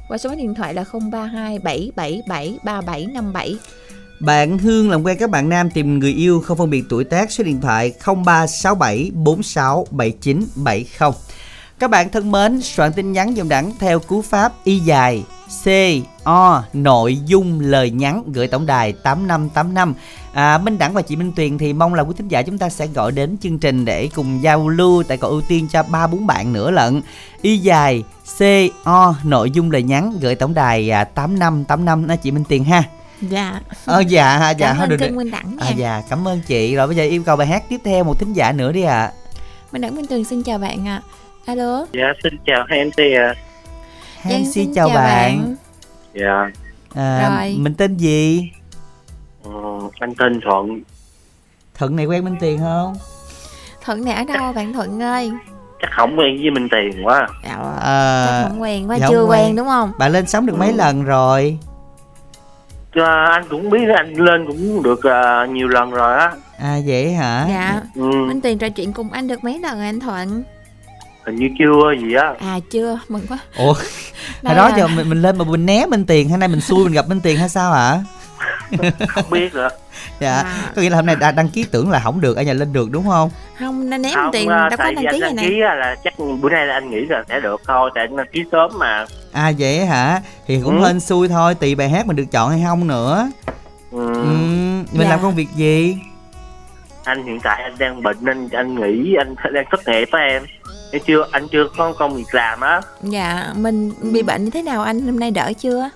[0.09, 3.57] Qua số điện thoại là 032 777 3757
[4.19, 7.31] bạn Hương làm quen các bạn nam tìm người yêu không phân biệt tuổi tác
[7.31, 7.93] số điện thoại
[8.25, 11.11] 0367 467970.
[11.79, 15.23] Các bạn thân mến, soạn tin nhắn dòng đẳng theo cú pháp y dài
[15.63, 15.67] C
[16.23, 19.93] O nội dung lời nhắn gửi tổng đài 8585.
[20.33, 22.69] À, Minh Đẳng và chị Minh Tuyền thì mong là quý thính giả chúng ta
[22.69, 26.07] sẽ gọi đến chương trình để cùng giao lưu tại còn ưu tiên cho ba
[26.07, 27.01] bốn bạn nữa lận.
[27.41, 28.03] Y dài
[28.37, 28.41] C
[28.83, 32.83] O nội dung lời nhắn gửi tổng đài à, 8585 đó chị Minh Tuyền ha.
[33.21, 33.59] Dạ.
[33.85, 35.11] Ờ dạ ha, dạ Cảm thôi ơn được.
[35.15, 35.65] Minh Đẳng nha.
[35.65, 36.75] À dạ, cảm ơn chị.
[36.75, 38.99] Rồi bây giờ yêu cầu bài hát tiếp theo một thính giả nữa đi ạ.
[38.99, 39.11] À.
[39.71, 41.01] Minh Đẳng Minh Tuyền xin chào bạn ạ.
[41.45, 41.85] Alo.
[41.93, 43.33] Dạ xin chào hai MC ạ.
[44.23, 45.55] Em Giang xin chào, bạn.
[46.13, 46.49] Dạ
[46.95, 47.55] À, Rồi.
[47.59, 48.51] mình tên gì?
[49.43, 49.51] ờ,
[49.99, 50.81] anh tên Thuận.
[51.77, 52.95] Thuận này quen Minh Tuyền không?
[53.85, 55.31] Thuận này ở đâu bạn Thuận ơi?
[55.81, 57.27] Chắc không quen với Minh Tiền quá.
[57.43, 59.55] Dạ, À, chắc không quen quá dạ chưa quen quen.
[59.55, 59.91] đúng không?
[59.97, 60.75] bạn lên sóng được mấy Ừ.
[60.75, 61.57] lần rồi?
[62.97, 66.31] Chứ anh cũng biết anh lên cũng được ờ, nhiều lần rồi á.
[66.59, 67.45] À vậy hả?
[67.49, 67.81] Dạ.
[67.95, 70.43] Ừ, Minh Tuyền trò chuyện cùng anh được mấy lần rồi anh Thuận?
[71.25, 72.33] hình như chưa gì á.
[72.39, 73.37] À chưa, mừng quá.
[73.57, 73.73] Ủa,
[74.43, 76.61] hồi đó là- giờ mình, mình lên mà mình né Minh Tiền, hôm nay mình
[76.61, 77.97] xui mình gặp Minh Tiền hay sao hả?
[79.07, 79.69] Không biết nữa.
[80.19, 80.33] Dạ.
[80.35, 80.71] À.
[80.75, 82.73] Có nghĩa là hôm nay đã đăng ký tưởng là không được, ở nhà lên
[82.73, 83.29] được đúng không?
[83.59, 85.43] Không nên ném không, tiền ờ, đâu có đăng ký anh này đăng nè.
[85.49, 87.91] ký á là chắc bữa nay là anh nghĩ là sẽ được thôi.
[87.95, 89.05] Tại anh đăng ký sớm mà.
[89.37, 90.21] À vậy hả?
[90.47, 90.87] Thì cũng Ừ.
[90.87, 93.29] hên xui thôi, tùy bài hát mình được chọn hay không nữa.
[93.91, 94.13] Ừ.
[94.13, 94.21] Ừ,
[94.91, 95.09] mình Dạ.
[95.09, 95.97] làm công việc gì?
[97.03, 100.43] Anh hiện tại anh đang bệnh nên anh nghĩ anh đang thất nghiệp với em.
[100.91, 102.81] Em chưa anh chưa có công việc làm á.
[103.03, 105.89] Dạ, mình bị bệnh như thế nào anh hôm nay đỡ chưa?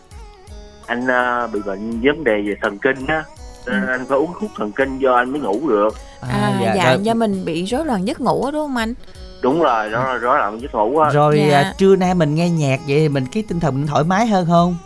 [0.85, 3.23] Anh ờ, bị bệnh vấn đề về thần kinh á.
[3.67, 3.87] Nên Ừ.
[3.87, 5.95] anh phải uống thuốc thần kinh do anh mới ngủ được.
[6.21, 8.93] À, dạ, rồi, do mình bị rối loạn giấc ngủ á, đúng không anh?
[9.41, 11.57] Đúng rồi đó là rối loạn giấc ngủ á rồi Dạ.
[11.59, 14.27] à, trưa nay mình nghe nhạc vậy thì mình cái tinh thần mình thoải mái
[14.27, 14.77] hơn không?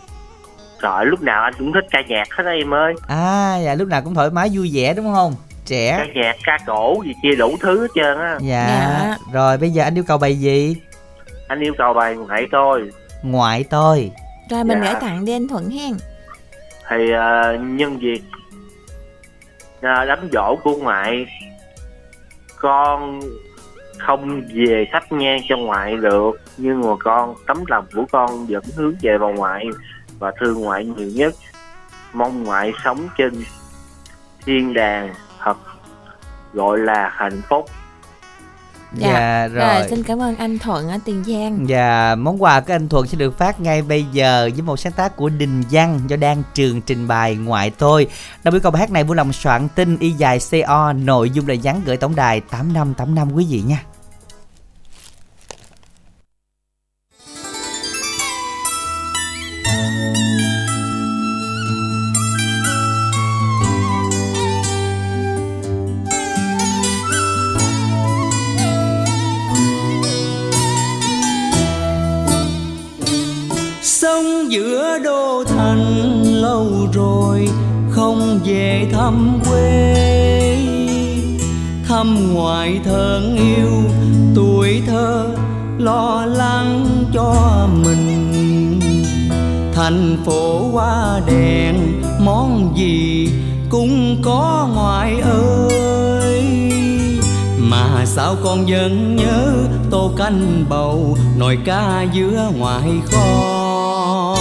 [0.82, 3.88] trời lúc nào anh cũng thích ca nhạc hết á em ơi À, dạ lúc
[3.88, 5.34] nào cũng thoải mái vui vẻ đúng không?
[5.34, 6.06] ca Trẻ.
[6.14, 8.66] nhạc ca cổ gì chia đủ thứ hết trơn á Dạ.
[8.68, 9.16] Dạ.
[9.32, 10.76] Rồi bây giờ anh yêu cầu bài gì?
[11.48, 12.90] anh yêu cầu bài hãy tôi
[13.22, 14.10] Ngoại tôi.
[14.50, 14.84] Rồi mình Dạ.
[14.92, 15.92] gửi tặng đi anh Thuận hen.
[16.90, 18.20] thì ờ, nhân dịp
[19.82, 21.26] ờ, đám dỗ của ngoại
[22.60, 23.20] con
[23.98, 28.62] không về sách nghe cho ngoại được, nhưng mà con, tấm lòng của con vẫn
[28.76, 29.66] hướng về bà ngoại
[30.18, 31.34] và thương ngoại nhiều nhất.
[32.12, 33.32] Mong ngoại sống trên
[34.44, 35.56] thiên đàng thật,
[36.52, 37.66] gọi là hạnh phúc.
[38.98, 39.08] Dạ.
[39.12, 39.74] Dạ, Rồi.
[39.74, 39.88] rồi.
[39.90, 41.66] xin cảm ơn anh Thuận ở Tiền Giang.
[41.68, 44.92] Và món quà của anh Thuận sẽ được phát ngay bây giờ với một sáng
[44.92, 48.06] tác của Đình Văn do Đan Trường trình bày ngoại tôi.
[48.44, 51.46] Đồng yêu cầu bài hát này vui lòng soạn tin y dài CO nội dung
[51.46, 53.82] lời nhắn gửi tổng đài 8585 quý vị nha.
[82.06, 83.82] Năm ngoại thân yêu,
[84.34, 85.28] tuổi thơ
[85.78, 88.80] lo lắng cho mình.
[89.74, 91.74] Thành phố hoa đèn,
[92.20, 93.28] món gì
[93.70, 96.44] cũng có ngoại ơi.
[97.58, 99.52] Mà sao con vẫn nhớ
[99.90, 104.36] tô canh bầu, nồi ca giữa ngoài kho.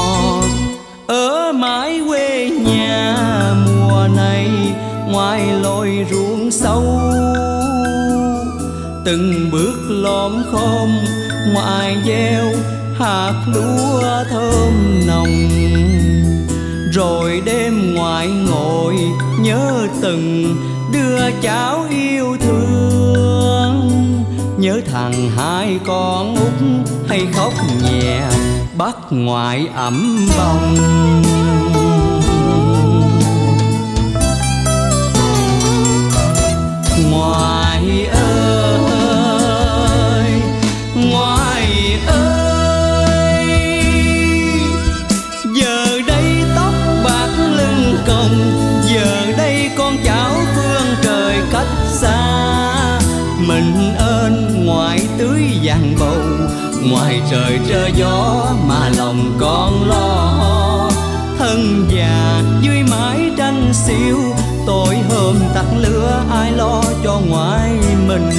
[1.08, 3.16] Ở mãi quê nhà
[3.68, 4.50] mùa này,
[5.12, 6.84] ngoài lội ruộng sâu
[9.06, 10.90] từng bước lom khom
[11.54, 12.46] ngoài gieo
[13.00, 14.74] hạt lúa thơm
[15.08, 15.50] nồng.
[16.94, 18.96] Rồi đêm ngoại ngồi
[19.40, 20.56] nhớ từng
[20.94, 23.92] đưa cháu yêu thương.
[24.58, 28.22] Nhớ thằng hai con út hay khóc nhẹ
[28.78, 30.76] bắt ngoại ẩm bông
[56.92, 60.92] ngoài trời trơ gió mà lòng con lo.
[61.38, 64.18] Thân già, dưới mái tranh xiêu,
[64.68, 67.72] tối hôm tắt lửa, ai lo cho ngoại
[68.08, 68.30] mình?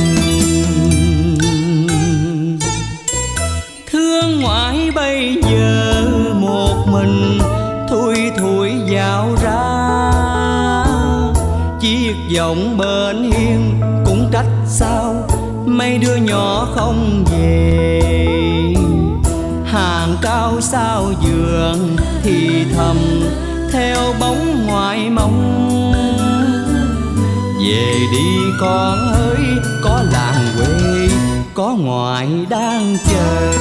[3.93, 6.05] Thương ngoại bây giờ
[6.35, 7.39] một mình,
[7.89, 9.65] thui thui dạo ra.
[11.81, 15.15] Chiếc giọng bên hiên cũng trách sao,
[15.67, 18.06] mấy đứa nhỏ không về
[20.17, 22.97] hàng cao sao giường thì thầm
[23.73, 25.93] theo bóng ngoài mong.
[27.61, 29.39] Về đi con ơi,
[29.85, 31.09] có làng quê,
[31.55, 33.53] có ngoại đang chờ.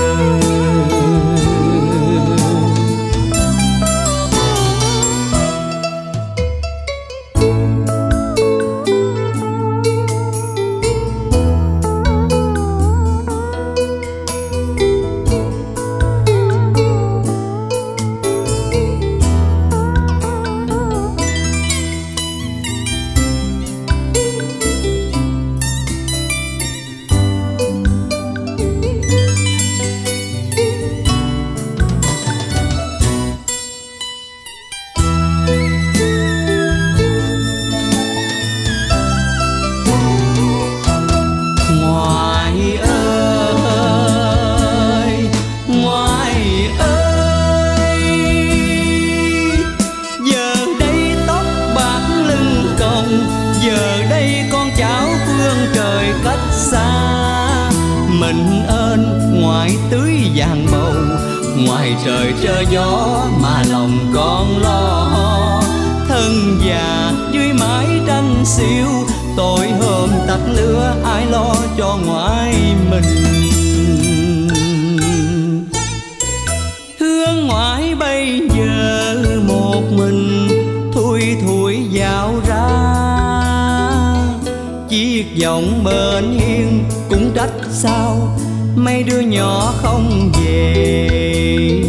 [85.41, 88.37] Vọng bên hiên cũng trách sao?
[88.75, 91.83] Mấy đứa nhỏ không về.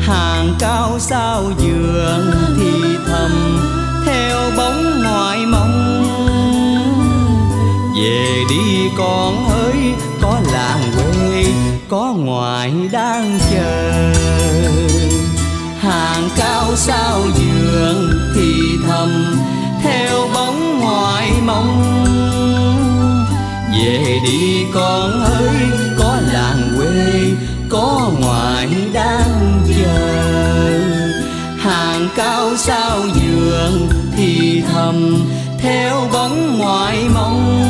[0.00, 3.58] Hàng cao sao giường thì thầm,
[4.06, 6.04] Theo bóng ngoại mong.
[7.96, 9.76] Về đi con ơi,
[10.20, 11.44] có làng quê,
[11.88, 13.92] có ngoại đang chờ.
[15.80, 18.52] Hàng cao sao giường thì
[18.86, 19.36] thầm,
[19.82, 21.93] theo bóng ngoại mong
[23.84, 25.56] về đi con ơi
[25.98, 27.20] có làng quê,
[27.68, 30.30] có ngoại đang chờ.
[31.58, 35.26] Hàng cao sao giường thì thầm
[35.58, 37.60] theo bóng ngoại mong.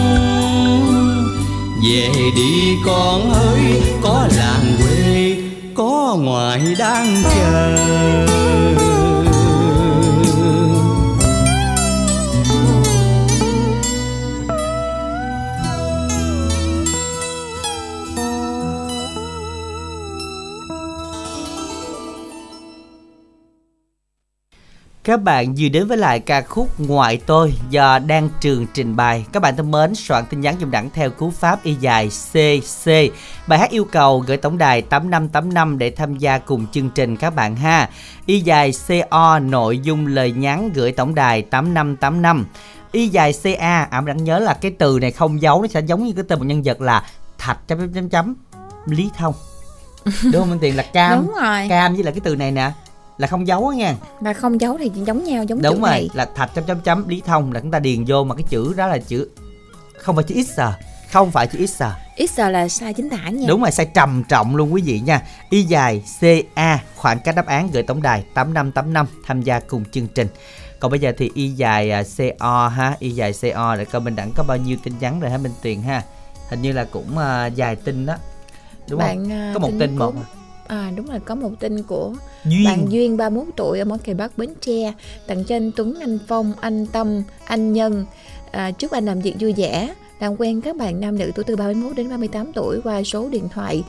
[1.83, 5.37] Về đi con ơi có làng quê,
[5.75, 8.84] có ngoại đang chờ.
[25.15, 29.27] Các bạn vừa đến với lại ca khúc Ngoại tôi do Đan Trường trình bày.
[29.33, 32.91] Các bạn thân mến, soạn tin nhắn dùm đẳng theo cú pháp y dài CC.
[33.47, 37.35] Bài hát yêu cầu gửi tổng đài 8585 để tham gia cùng chương trình các
[37.35, 37.91] bạn ha.
[38.27, 42.47] Y dài CO nội dung lời nhắn gửi tổng đài 8585.
[42.93, 46.05] Y dài CA, à bạn nhớ là cái từ này không dấu nó sẽ giống
[46.05, 47.05] như cái tên một nhân vật là
[47.39, 48.35] thạch chấm chấm chấm chấm
[48.87, 49.35] Lý Thông.
[50.23, 51.27] Đúng không Minh Tiền là cam.
[51.27, 51.69] Đúng rồi.
[51.69, 52.73] Cam với là cái từ này nè
[53.19, 53.95] là không á nha.
[54.21, 56.09] Mà không dấu thì giống nhau giống đúng chữ rồi này.
[56.15, 58.75] là thạch chấm chấm chấm lý thông là chúng ta điền vô mà cái chữ
[58.77, 59.29] đó là chữ
[59.99, 60.79] không phải chữ x à
[61.13, 61.97] không phải chữ x à.
[62.35, 63.47] X là sai chính tả nha.
[63.49, 65.23] đúng rồi sai trầm trọng luôn quý vị nha.
[65.51, 66.03] Y dài
[66.55, 70.29] ca khoảng cách đáp án gửi tổng đài 8585 tham gia cùng chương trình.
[70.81, 72.03] Còn bây giờ thì y dài à,
[72.39, 75.31] co ha y dài co để coi mình đẳng có bao nhiêu tin nhắn rồi
[75.31, 76.03] hả minh tuyền ha?
[76.51, 78.17] Hình như là cũng à, dài tin đó.
[78.89, 80.27] Đúng bạn không à, có một tin của- một à.
[80.67, 82.13] À đúng rồi có một tin của
[82.45, 82.65] duyên.
[82.65, 84.93] bạn Duyên 31 tuổi ở món kề Bắc Bến Tre.
[85.27, 88.07] Tặng cho anh Tuấn, anh Phong, anh Tâm, anh Nhân.
[88.51, 89.95] À, chúc anh làm việc vui vẻ.
[90.21, 93.49] Làm quen các bạn nam nữ tuổi từ 31 đến 38 tuổi qua số điện
[93.49, 93.85] thoại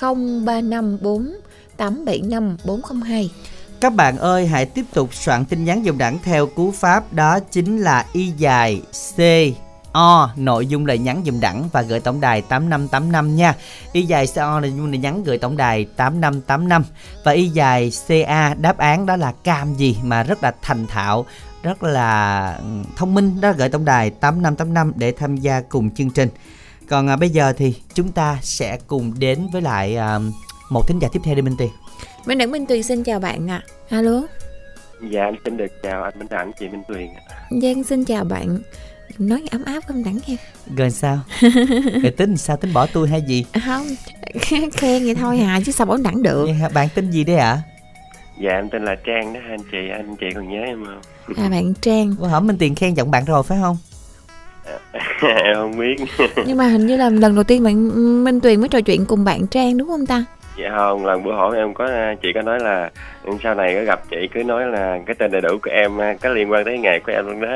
[0.00, 1.32] 0354
[1.76, 3.30] 875 402
[3.80, 7.38] Các bạn ơi hãy tiếp tục soạn tin nhắn dòng đẳng theo cú pháp đó
[7.50, 8.82] chính là y dài
[9.16, 9.18] C
[9.92, 13.54] O nội dung lời nhắn dùm đẳng và gửi tổng đài 8585 nha.
[13.92, 16.84] Y dài CO nội dung lời nhắn gửi tổng đài 8585
[17.24, 21.26] và y dài CA đáp án đó là cam gì mà rất là thành thạo
[21.62, 22.64] rất là ừ,
[22.96, 26.28] thông minh đó gửi tổng đài 8585 để tham gia cùng chương trình.
[26.88, 30.18] Còn à, bây giờ thì chúng ta sẽ cùng đến với lại à,
[30.70, 31.70] một thính giả tiếp theo đi Minh Tiền.
[32.26, 33.62] Minh Đẳng Minh Tuyền xin chào bạn ạ.
[33.90, 34.22] Alo.
[35.10, 37.22] Dạ em xin được chào anh Minh Đẳng, chị Minh Tuyền ạ.
[37.62, 38.58] Giang xin chào bạn.
[39.18, 40.36] Nói ấm áp không Đẳng nha.
[40.76, 41.18] Rồi sao?
[42.02, 43.44] Rồi tính sao tính bỏ tôi hay gì?
[43.66, 43.86] Không,
[44.72, 46.44] khen vậy thôi à chứ sao bảo Đẳng được.
[46.60, 46.68] Vậy?
[46.74, 47.58] Bạn tên gì đấy ạ?
[48.40, 51.00] Dạ em tên là Trang đó anh chị, anh chị còn nhớ em không?
[51.36, 53.76] à bạn Trang Bữa hổm Minh Tiền khen giọng bạn rồi phải không?
[55.44, 55.96] em không biết
[56.46, 57.88] nhưng mà hình như là lần đầu tiên bạn
[58.24, 60.24] Minh Tuyền mới trò chuyện cùng bạn Trang đúng không ta
[60.58, 61.88] dạ không lần bữa hỏi em có
[62.22, 62.90] chị có nói là
[63.42, 66.28] sau này có gặp chị cứ nói là cái tên đầy đủ của em có
[66.28, 67.48] liên quan tới nghề của em luôn đó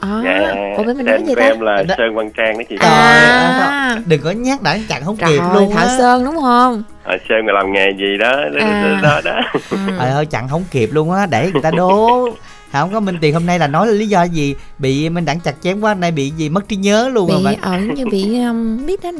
[0.00, 1.94] à, dạ ủa mình nói tên gì của ta em là Đó.
[1.98, 3.88] sơn văn trang đó chị Trời À.
[3.94, 5.98] ơi, đừng có nhắc đã chặn không trời kịp luôn Thảo á.
[5.98, 9.00] Sơn đúng không à, sơn là làm nghề gì đó đó À.
[9.02, 9.40] đó, đó.
[9.70, 9.76] ừ.
[9.98, 12.28] Trời ơi chặn không kịp luôn á, để người ta đố.
[12.72, 15.40] Không có Minh Tiền hôm nay là nói là lý do gì bị Minh Đẳng
[15.40, 17.56] chặt chém quá, nay bị gì mất trí nhớ luôn rồi bị bạn.
[17.60, 19.10] ở như bị um, biết nó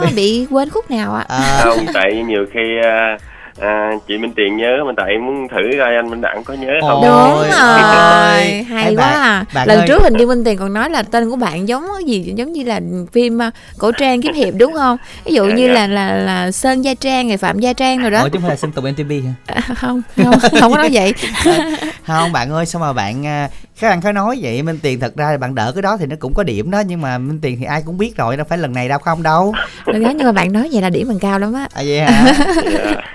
[0.00, 3.18] nó bị quên khúc nào ạ À, không tại nhiều khi à,
[3.60, 6.68] à, chị Minh Tiền nhớ mà tại muốn thử coi anh Minh Đẳng có nhớ
[6.80, 8.62] không đúng Ôi, rồi ơi.
[8.62, 9.88] hay Ê, quá bạn- à bạn lần ơi.
[9.88, 12.52] trước hình như minh tiền còn nói là tên của bạn giống cái gì giống
[12.52, 12.80] như là
[13.12, 15.72] phim uh, cổ trang kiếm hiệp đúng không ví dụ Dạ, như dạ.
[15.72, 18.42] là là là sơn gia trang rồi phạm gia trang rồi đó Ủa chứ không
[18.42, 19.32] phải là Sơn Tùng MTV hả?
[19.46, 21.14] À, không không không có nói vậy
[22.06, 23.24] Không bạn ơi, sao mà bạn
[23.80, 26.06] các bạn khó nói vậy Minh Tiền thật ra là bạn đỡ cái đó thì
[26.06, 28.46] nó cũng có điểm đó nhưng mà Minh Tiền thì ai cũng biết rồi, đâu
[28.48, 29.54] phải lần này đâu không đâu.
[29.86, 32.00] lần đó nhưng mà bạn nói vậy là điểm bằng cao lắm á À vậy
[32.00, 32.32] hả?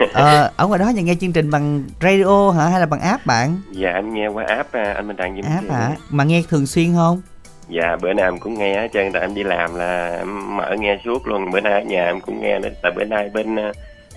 [0.13, 3.25] ờ, ở ngoài đó nhà nghe chương trình bằng radio hả hay là bằng app
[3.25, 3.61] bạn?
[3.71, 5.91] dạ em nghe qua app à, anh Minh Minh App hả?
[6.09, 7.21] Mà nghe thường xuyên không?
[7.69, 10.75] dạ bữa nào em cũng nghe hết trơn tại em đi làm là em mở
[10.79, 13.55] nghe suốt luôn bữa nay ở nhà em cũng nghe nữa tại bữa nay bên
[13.55, 13.71] à,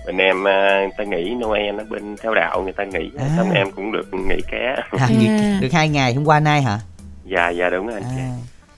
[0.05, 3.25] bên em à, người ta nghỉ Noel nó bên theo đạo người ta nghỉ À.
[3.37, 5.57] xong em cũng được nghỉ ké À, nghỉ- À.
[5.61, 6.79] được hai ngày hôm qua nay hả?
[7.25, 8.31] dạ dạ đúng rồi anh chị À.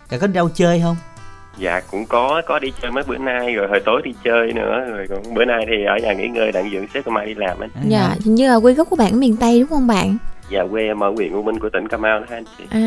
[0.10, 0.96] Rồi có đi đâu chơi không?
[1.58, 4.86] dạ cũng có có đi chơi mấy bữa nay rồi hồi tối đi chơi nữa
[4.90, 7.60] rồi còn bữa nay thì ở nhà nghỉ ngơi đặng dưỡng xếp mai đi làm
[7.60, 7.82] anh À.
[7.88, 10.18] dạ hình như là quê gốc của bạn ở miền tây đúng không bạn
[10.50, 12.64] dạ quê em ở huyện U Minh của tỉnh Cà Mau đó anh chị.
[12.70, 12.78] À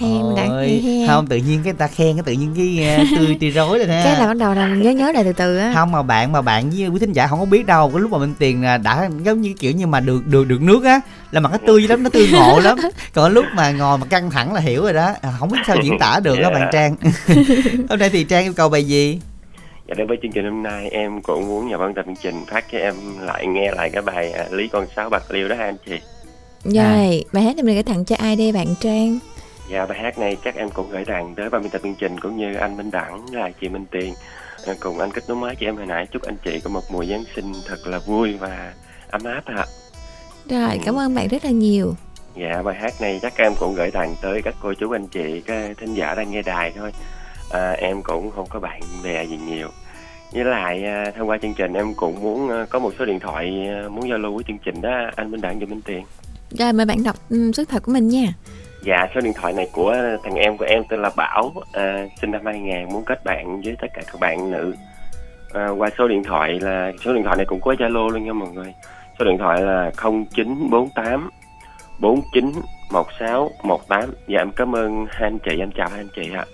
[0.00, 2.54] hay mình đã Ôi, hay hay không tự nhiên cái ta khen cái tự nhiên
[2.56, 5.24] cái uh, tươi tươi rối rồi cái là ha bắt đầu là nhớ nhớ lại
[5.24, 5.72] từ từ á.
[5.74, 8.10] Không mà bạn mà bạn với quý thính giả không có biết đâu cái lúc
[8.10, 11.00] mà minh tiền à, đã giống như kiểu như mà được được được nước á
[11.30, 12.78] là mặt nó tươi lắm nó tươi ngộ lắm.
[13.14, 15.76] Còn lúc mà ngồi mà căng thẳng là hiểu rồi đó à, không biết sao
[15.82, 16.58] diễn tả được đó Dạ.
[16.58, 16.96] bạn trang.
[17.88, 19.20] Hôm nay thì trang yêu cầu bài gì?
[19.88, 22.34] Dạ đến với chương trình hôm nay em cũng muốn nhờ ban tập chương trình
[22.50, 25.56] phát cho em lại nghe lại cái bài à, Lý con sáu bạc liêu đó
[25.56, 25.98] ha anh chị
[26.64, 29.18] rồi bài hát này mình gửi tặng cho ai đây bạn trang
[29.70, 32.20] Dạ bài hát này chắc em cũng gửi tặng tới ban biên tập chương trình
[32.20, 34.14] cũng như anh Minh Đẳng là chị Minh Tiền
[34.66, 36.82] à, cùng anh kết nối mới cho em hồi nãy chúc anh chị có một
[36.90, 38.74] mùa Giáng sinh thật là vui và
[39.10, 39.64] ấm áp ạ.
[40.50, 41.94] rồi cảm ơn bạn rất là nhiều
[42.36, 45.40] Dạ bài hát này chắc em cũng gửi tặng tới các cô chú anh chị
[45.40, 46.92] các thính giả đang nghe đài thôi.
[47.50, 49.68] À, em cũng không có bạn bè gì nhiều.
[50.32, 53.20] Với lại à, thông qua chương trình em cũng muốn à, có một số điện
[53.20, 56.04] thoại à, muốn giao lưu với chương trình đó anh Minh Đẳng và Minh Tiền
[56.50, 58.32] rồi mời bạn đọc um, số thật của mình nha
[58.86, 62.30] Dạ, số điện thoại này của thằng em của em tên là Bảo, à, sinh
[62.30, 64.74] năm 2000, muốn kết bạn với tất cả các bạn nữ.
[65.52, 68.32] À, qua số điện thoại là số điện thoại này cũng có Zalo luôn nha
[68.32, 68.74] mọi người.
[69.18, 71.30] Số điện thoại là 0948
[72.00, 74.14] 491618.
[74.28, 76.44] Dạ em cảm ơn hai anh chị, em chào hai anh chị ạ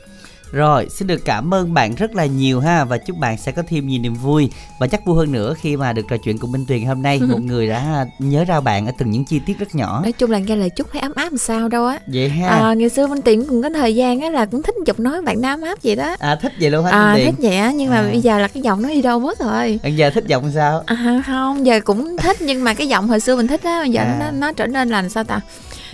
[0.52, 3.62] rồi xin được cảm ơn bạn rất là nhiều ha và chúc bạn sẽ có
[3.68, 4.50] thêm nhiều niềm vui.
[4.78, 7.20] Và chắc vui hơn nữa khi mà được trò chuyện cùng minh tuyền hôm nay.
[7.28, 10.00] Một người đã nhớ ra bạn ở từng những chi tiết rất nhỏ.
[10.02, 11.98] Nói chung là nghe lời chúc thấy ấm áp làm sao đâu á.
[12.06, 12.48] Vậy ha.
[12.48, 15.22] À, ngày xưa minh tiền cũng có thời gian á là cũng thích giọng nói
[15.22, 16.16] bạn nam ấm áp vậy đó.
[16.18, 18.02] À thích vậy luôn hả à minh thích tuyền vậy á nhưng mà À.
[18.02, 19.80] bây giờ là cái giọng nó đi đâu mất rồi.
[19.82, 20.82] Bây giờ thích giọng sao?
[20.86, 23.90] À, không giờ cũng thích nhưng mà cái giọng hồi xưa mình thích á bây
[23.90, 24.16] giờ À.
[24.20, 25.40] nó nó trở nên là sao ta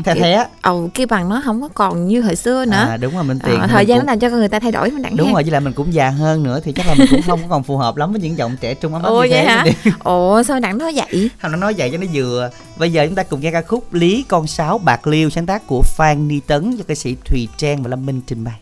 [0.05, 0.47] thay thế á.
[0.63, 2.87] ồ cái bằng nó không có còn như hồi xưa nữa.
[2.89, 4.49] À đúng rồi minh tiền à, thời mình gian cũng- nó làm cho con người
[4.49, 5.33] ta thay đổi mình đặng đúng ha.
[5.33, 7.49] rồi với lại mình cũng già hơn nữa thì chắc là mình cũng không có
[7.49, 9.45] còn phù hợp lắm với những giọng trẻ trung ấm áp ồ như vậy thế
[9.47, 9.65] hả?
[9.99, 11.31] Ồ sao đặng nói vậy?
[11.43, 12.51] Không nó nói vậy cho nó vừa.
[12.79, 15.67] Bây giờ chúng ta cùng nghe ca khúc lý con sáo bạc liêu sáng tác
[15.67, 18.55] của phan ni tấn do ca sĩ thùy trang và lâm minh trình bày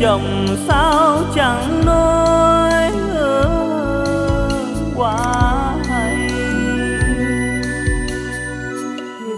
[0.00, 2.72] chồng sao chẳng nói
[4.96, 5.16] quá
[5.88, 6.16] hay.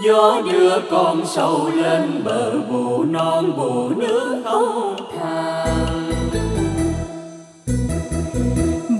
[0.05, 5.93] Gió đưa con sâu lên bờ bù non bù nước không than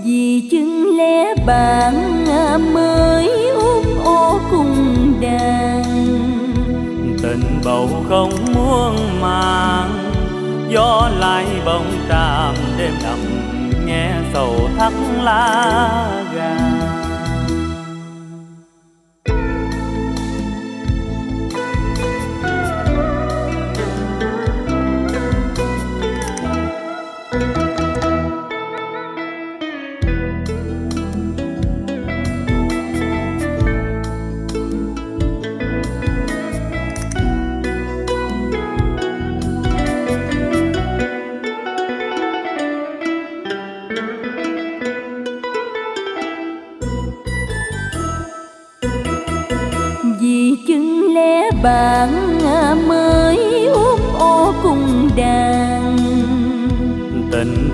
[0.04, 2.24] vì chừng lẽ bạn
[2.74, 5.82] mới ôm ô cùng đàn.
[7.22, 9.93] Tình bầu không muôn màng
[10.74, 13.18] gió lại bông tràm đêm đậm
[13.86, 16.23] nghe sầu thắt lá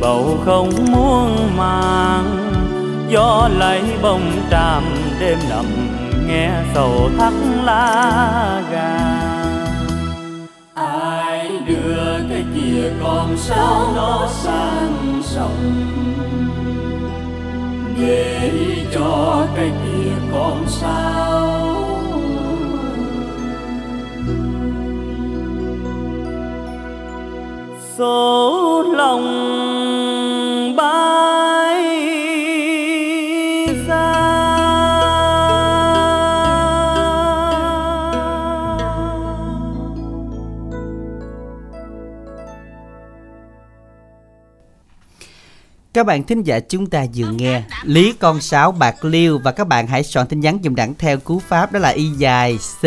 [0.00, 2.52] bầu không muôn màng.
[3.08, 4.82] Gió lấy bông tràm,
[5.20, 5.64] đêm nằm
[6.26, 7.32] nghe sầu thắt
[7.64, 9.20] lá gà.
[10.74, 15.74] Ai đưa cái kia con sao nó sang sông?
[17.98, 18.50] Để
[18.94, 21.70] cho cái kia con sao
[27.98, 29.79] số lòng
[46.00, 49.38] Các bạn thính giả chúng ta vừa nghe Lý con sáo bạc liêu.
[49.44, 52.10] Và các bạn hãy soạn tin nhắn dùm đẳng theo cú pháp đó là y
[52.10, 52.84] dài C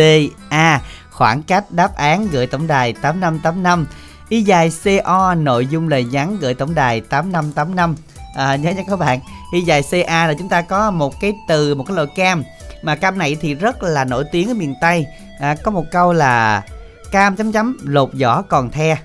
[0.49, 3.87] A khoảng cách đáp án gửi tổng đài 8585
[4.29, 7.95] y dài CO nội dung lời nhắn gửi tổng đài 8585
[8.35, 9.19] à, nhớ nha các bạn
[9.53, 12.43] y dài CA là chúng ta có một cái từ một cái loại cam.
[12.83, 15.05] Mà cam này thì rất là nổi tiếng ở miền Tây.
[15.39, 16.63] À, có một câu là
[17.11, 18.97] cam chấm chấm lột vỏ còn the.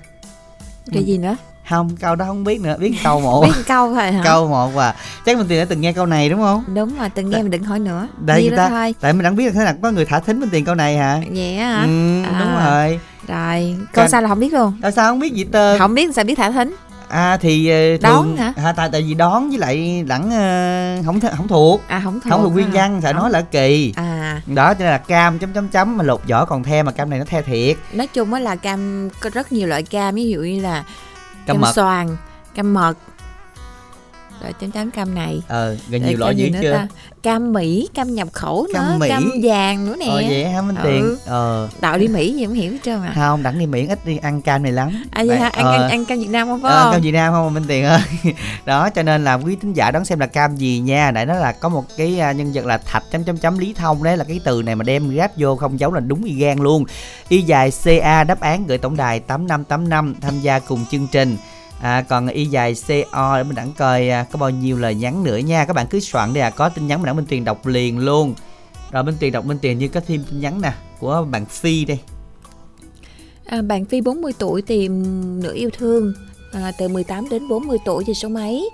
[0.93, 1.35] Cái gì nữa
[1.69, 3.41] không câu đó không biết nữa biết câu một.
[3.45, 4.21] Biết câu thôi hả?
[4.23, 4.93] Câu một và
[5.25, 6.63] chắc mình tiền đã từng nghe câu này đúng không?
[6.73, 8.07] Đúng rồi từng nghe mình đừng hỏi nữa.
[8.17, 8.95] Đây Đi ta thôi.
[9.01, 10.97] tại mình đã biết là thế nào có người thả thính mình tiền câu này
[10.97, 11.19] hả?
[11.35, 11.81] Vậy á hả?
[11.83, 12.39] Ừ, À.
[12.39, 12.99] đúng rồi.
[13.27, 14.73] Rồi câu Cam- sao là không biết luôn?
[14.81, 16.75] Tại sao không biết gì tơ không biết sao biết thả thính.
[17.09, 18.53] À thì ờ, Đón thường hả?
[18.57, 21.81] à, tại tại vì đón với lại đẳng ờ, không th- không thuộc.
[21.87, 23.15] À không thuộc không thuộc nguyên văn Không.
[23.15, 23.93] nói là kỳ.
[23.95, 24.41] À.
[24.45, 27.09] Đó cho nên là cam chấm chấm chấm mà lột vỏ còn the mà cam
[27.09, 27.77] này nó the thiệt.
[27.93, 30.83] Nói chung á là cam có rất nhiều loại cam ví dụ như là
[31.49, 31.71] cam cam mật.
[31.75, 32.15] Xoàn
[32.55, 32.93] cam mật
[34.43, 35.41] rồi chấm chấm cam này.
[35.47, 36.73] Ờ gần nhiều loại dữ chưa?
[36.73, 36.87] ta?
[37.23, 39.09] cam mỹ cam nhập khẩu Cam nữa Mỹ.
[39.09, 40.05] cam vàng nữa nè.
[40.09, 40.81] Ờ vậy hả minh Ừ.
[40.83, 41.69] tiền ờ.
[41.81, 43.11] Đạo đi mỹ gì không hiểu hết trơn à.
[43.15, 45.03] Không đẳng đi miễn ít đi ăn cam này lắm.
[45.11, 45.47] À vậy hả?
[45.49, 45.71] Ăn, ờ.
[45.73, 46.91] ăn ăn cam việt nam không phải Ờ, không?
[46.93, 47.99] cam Việt Nam không Minh Tiền ơi.
[48.65, 51.11] Đó cho nên là quý thính giả đón xem là cam gì nha.
[51.11, 53.73] Nãy nó là có một cái à, nhân vật là thạch chấm chấm chấm lý
[53.73, 56.33] thông đấy là cái từ này mà đem ráp vô không giấu là đúng y
[56.33, 56.85] gan luôn.
[57.29, 61.37] Y dài ca đáp án gửi tổng đài 8585 tham gia cùng chương trình
[61.81, 65.23] À, còn y dài CO để mình đẳng coi à, có bao nhiêu lời nhắn
[65.23, 65.65] nữa nha.
[65.65, 67.99] Các bạn cứ soạn đi à có tin nhắn mình đẳng Minh Tuyền đọc liền
[67.99, 68.33] luôn.
[68.91, 71.85] Rồi Minh Tuyền đọc Minh Tuyền như có thêm tin nhắn nè của bạn Phi
[71.85, 71.99] đây.
[73.45, 75.03] À, bạn Phi 40 tuổi tìm
[75.43, 76.13] nửa yêu thương
[76.53, 78.69] à, từ 18 đến 40 tuổi thì số mấy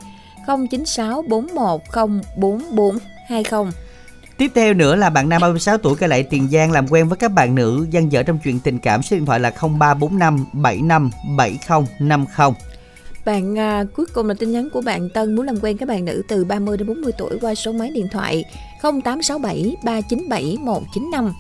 [0.47, 1.81] 096 41
[2.37, 2.97] 044
[3.27, 3.71] 20
[4.37, 7.17] Tiếp theo nữa là bạn nam 36 tuổi kể lại Tiền Giang làm quen với
[7.17, 11.11] các bạn nữ gian dở trong chuyện tình cảm số điện thoại là 0345 75
[11.37, 12.53] 70 50.
[13.25, 16.05] Bạn à, cuối cùng là tin nhắn của bạn Tân muốn làm quen các bạn
[16.05, 18.43] nữ từ 30 đến 40 tuổi qua số máy điện thoại
[18.81, 21.33] 0867 397 195.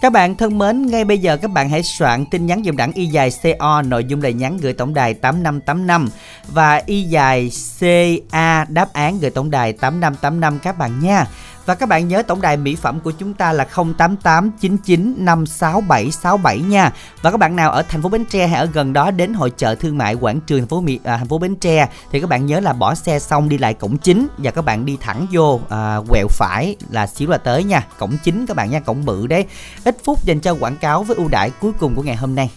[0.00, 2.92] Các bạn thân mến, ngay bây giờ các bạn hãy soạn tin nhắn dùng đẳng
[2.92, 6.08] y dài CO nội dung lời nhắn gửi tổng đài 8585
[6.48, 7.50] và y dài
[7.80, 11.26] CA đáp án gửi tổng đài 8585 các bạn nha.
[11.66, 16.92] Và các bạn nhớ tổng đài mỹ phẩm của chúng ta là 0889956767 nha.
[17.22, 19.50] Và các bạn nào ở thành phố Bến Tre hay ở gần đó đến hội
[19.50, 22.30] chợ thương mại quảng trường thành phố Mỹ à, thành phố Bến Tre thì các
[22.30, 25.26] bạn nhớ là bỏ xe xong đi lại cổng chính và các bạn đi thẳng
[25.32, 27.86] vô à, quẹo phải là xíu là tới nha.
[27.98, 29.44] Cổng chính các bạn nha, cổng bự đấy.
[29.84, 32.50] Ít phút dành cho quảng cáo với ưu đãi cuối cùng của ngày hôm nay.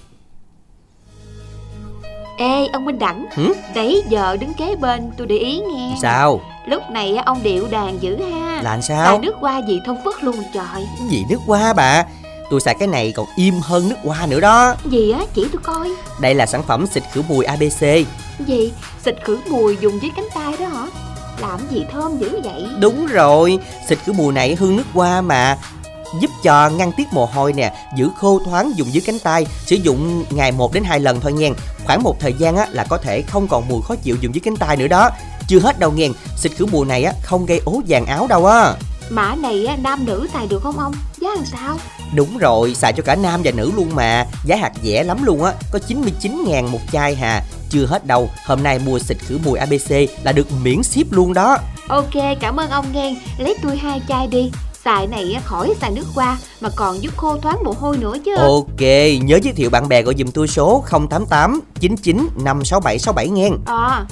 [2.39, 3.25] Ê ông Minh Đẳng.
[3.33, 3.53] Hử?
[3.75, 5.95] Nãy giờ đứng kế bên tôi để ý nghe.
[6.01, 6.41] Sao?
[6.65, 8.61] Lúc này ông điệu đàn dữ ha.
[8.61, 9.05] Là sao?
[9.05, 10.87] Xài nước hoa gì thông phất luôn trời.
[11.09, 12.05] Gì nước hoa bà?
[12.49, 14.75] Tôi xài cái này còn im hơn nước hoa nữa đó.
[14.85, 15.19] Gì á?
[15.33, 15.89] Chỉ tôi coi.
[16.21, 17.81] Đây là sản phẩm xịt khử mùi ABC
[18.47, 18.71] Gì?
[19.05, 20.85] Xịt khử mùi dùng dưới cánh tay đó hả?
[21.41, 22.65] Làm gì thơm dữ vậy?
[22.79, 23.59] Đúng rồi
[23.89, 25.57] Xịt khử mùi này hương nước hoa mà
[26.21, 29.45] Giúp cho ngăn tiết mồ hôi nè Giữ khô thoáng dùng dưới cánh tay.
[29.65, 31.49] Sử dụng ngày 1 đến 2 lần thôi nha
[31.85, 34.41] Khoảng một thời gian á, là có thể không còn mùi khó chịu dùng dưới
[34.45, 35.09] cánh tay nữa đó.
[35.47, 36.07] Chưa hết đâu nha
[36.37, 38.73] Xịt khử mùi này á, không gây ố vàng áo đâu á.
[39.09, 40.93] Mã này á, nam nữ xài được không ông?
[41.21, 41.77] Giá làm sao?
[42.15, 44.25] Đúng rồi, xài cho cả nam và nữ luôn mà.
[44.45, 47.43] Giá hạt rẻ lắm luôn á Có 99 ngàn một chai hà.
[47.69, 49.91] Chưa hết đâu, hôm nay mua xịt khử mùi ABC
[50.23, 51.57] là được miễn ship luôn đó.
[51.87, 53.15] Ok cảm ơn ông nghe.
[53.37, 54.51] Lấy tôi hai chai đi
[54.85, 58.35] Xài này khỏi xài nước hoa Mà còn giúp khô thoáng mồ hôi nữa chứ.
[58.35, 58.81] Ok,
[59.21, 63.49] nhớ giới thiệu bạn bè gọi dùm tôi số 088 99 567 67 nghe.
[63.65, 64.05] À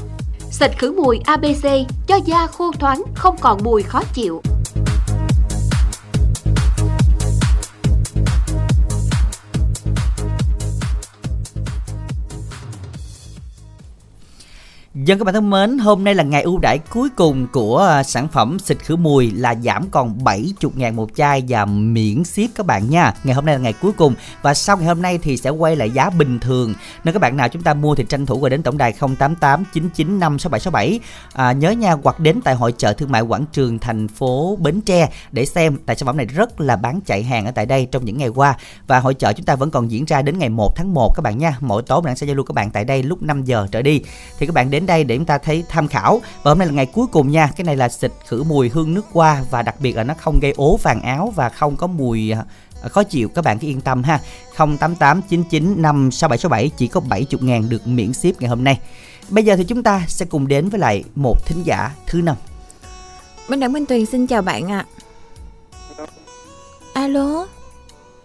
[0.51, 1.65] Xịt khử mùi ABC
[2.07, 4.41] Cho da khô thoáng Không còn mùi khó chịu
[15.07, 18.03] Dân các bạn thân mến, hôm nay là ngày ưu đãi cuối cùng của à,
[18.03, 22.55] sản phẩm xịt khử mùi là giảm còn 70 ngàn một chai và miễn ship
[22.55, 23.13] các bạn nha.
[23.23, 25.75] Ngày hôm nay là ngày cuối cùng và sau ngày hôm nay thì sẽ quay
[25.75, 26.73] lại giá bình thường.
[27.03, 29.63] Nên các bạn nào chúng ta mua thì tranh thủ gọi đến tổng đài 088
[29.73, 30.99] 995 6767
[31.33, 34.81] à, nhớ nha hoặc đến tại hội chợ thương mại quảng trường thành phố Bến
[34.81, 37.87] Tre để xem tại sản phẩm này rất là bán chạy hàng ở tại đây
[37.91, 40.49] trong những ngày qua và hội chợ chúng ta vẫn còn diễn ra đến ngày
[40.49, 41.57] 1 tháng 1 các bạn nha.
[41.59, 44.01] Mỗi tối mình sẽ giao lưu các bạn tại đây lúc 5 giờ trở đi
[44.39, 46.21] thì các bạn đến đây để chúng ta thấy tham khảo.
[46.43, 47.49] Và hôm nay là ngày cuối cùng nha.
[47.55, 50.39] Cái này là xịt khử mùi hương nước hoa và đặc biệt là nó không
[50.41, 52.43] gây ố vàng áo và không có mùi à,
[52.89, 53.29] khó chịu.
[53.29, 54.19] Các bạn cứ yên tâm ha.
[54.57, 58.79] 088 99 56767 chỉ có 70 ngàn được miễn ship ngày hôm nay.
[59.29, 62.35] Bây giờ thì chúng ta sẽ cùng đến với lại một thính giả thứ năm.
[63.47, 64.85] Minh Đặng Minh Tuyền xin chào bạn ạ.
[66.93, 67.47] Alo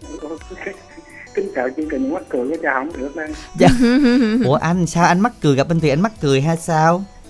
[1.35, 3.27] kính chào chương trình mắc cười của cha không được đây
[3.59, 3.67] dạ.
[4.45, 7.03] ủa anh sao anh mắc cười gặp anh thì anh mắc cười hay sao?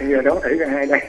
[0.00, 1.00] Bây giờ đón thử là ai đây.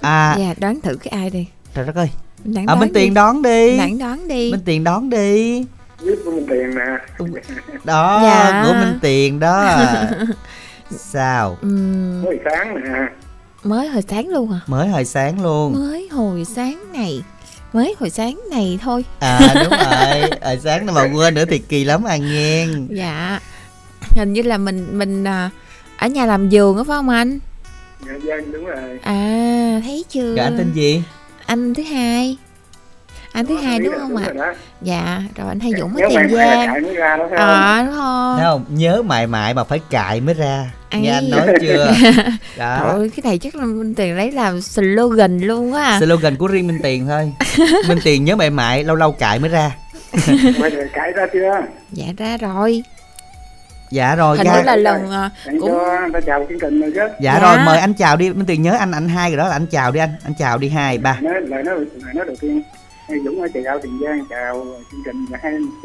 [0.00, 0.36] À.
[0.38, 1.46] Dạ đoán thử cái ai đi.
[1.74, 2.10] Trời đất ơi.
[2.44, 3.78] Đặng à, Minh Tiền đón đi.
[3.78, 4.52] Đặng đoán đi.
[4.52, 5.64] Minh Tiền đón đi.
[6.04, 6.84] Biết của mình tiền nè.
[7.84, 8.64] Đó Dạ.
[8.66, 9.76] của Minh Tiền đó.
[10.90, 11.58] Sao?
[11.62, 12.90] Ừm, mới sáng nè.
[13.64, 14.60] Mới hồi sáng luôn hả?
[14.66, 15.72] Mới hồi sáng luôn.
[15.72, 17.22] Mới hồi sáng này
[17.74, 21.84] Mới hồi sáng này thôi à đúng rồi hồi sáng mà quên nữa thì kỳ
[21.84, 23.40] lắm à nghe Dạ
[24.16, 25.50] Hình như là mình mình à,
[25.96, 27.38] ở nhà làm giường á phải không anh?
[28.06, 30.34] dạ dân đúng rồi À thấy chưa?
[30.36, 31.02] Dạ anh tên gì?
[31.46, 32.36] Anh thứ hai.
[33.34, 34.32] Anh thứ Đó, hai đúng không đúng ạ?
[34.36, 34.54] đó.
[34.82, 36.82] Dạ, rồi anh hay Dũng ở Tiền Giang.
[37.18, 37.38] đó phải không?
[37.38, 38.36] À đúng không?
[38.36, 41.14] Thấy không nhớ mại mại mà phải cài mới ra nghe Ấy.
[41.14, 41.92] anh nói chưa đó
[42.56, 45.98] Trời cái này chắc là Minh Tiền lấy làm slogan luôn á.
[46.00, 47.32] slogan của riêng Minh Tiền thôi
[47.88, 49.70] Minh Tiền nhớ mại mại lâu lâu cài mới ra
[50.92, 51.60] cãi ra chưa
[51.92, 52.82] Dạ ra rồi.
[53.90, 55.78] dạ rồi Hình ra như là lần à, Anh cũng
[56.12, 57.38] ta chào chương trình rồi chứ dạ, Dạ.
[57.40, 59.66] rồi mời anh chào đi Minh Tiền nhớ anh anh hai rồi đó là anh
[59.66, 62.62] chào đi anh anh chào đi hai ba nói lời nói lời nói đầu tiên
[63.08, 65.82] Dũng ở chào Tiền Giang chào chương trình và hai MC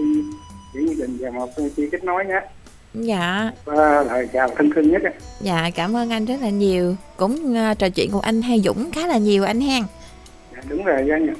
[0.73, 2.41] chỉ chương trình và một chi kết nối nhé
[2.93, 5.11] dạ và lời chào thân thương nhất á.
[5.41, 6.95] dạ cảm ơn anh rất là nhiều.
[7.17, 9.83] Cũng à, trò chuyện cùng anh hay Dũng khá là nhiều anh hen.
[10.55, 11.31] dạ, đúng rồi Giang nhỉ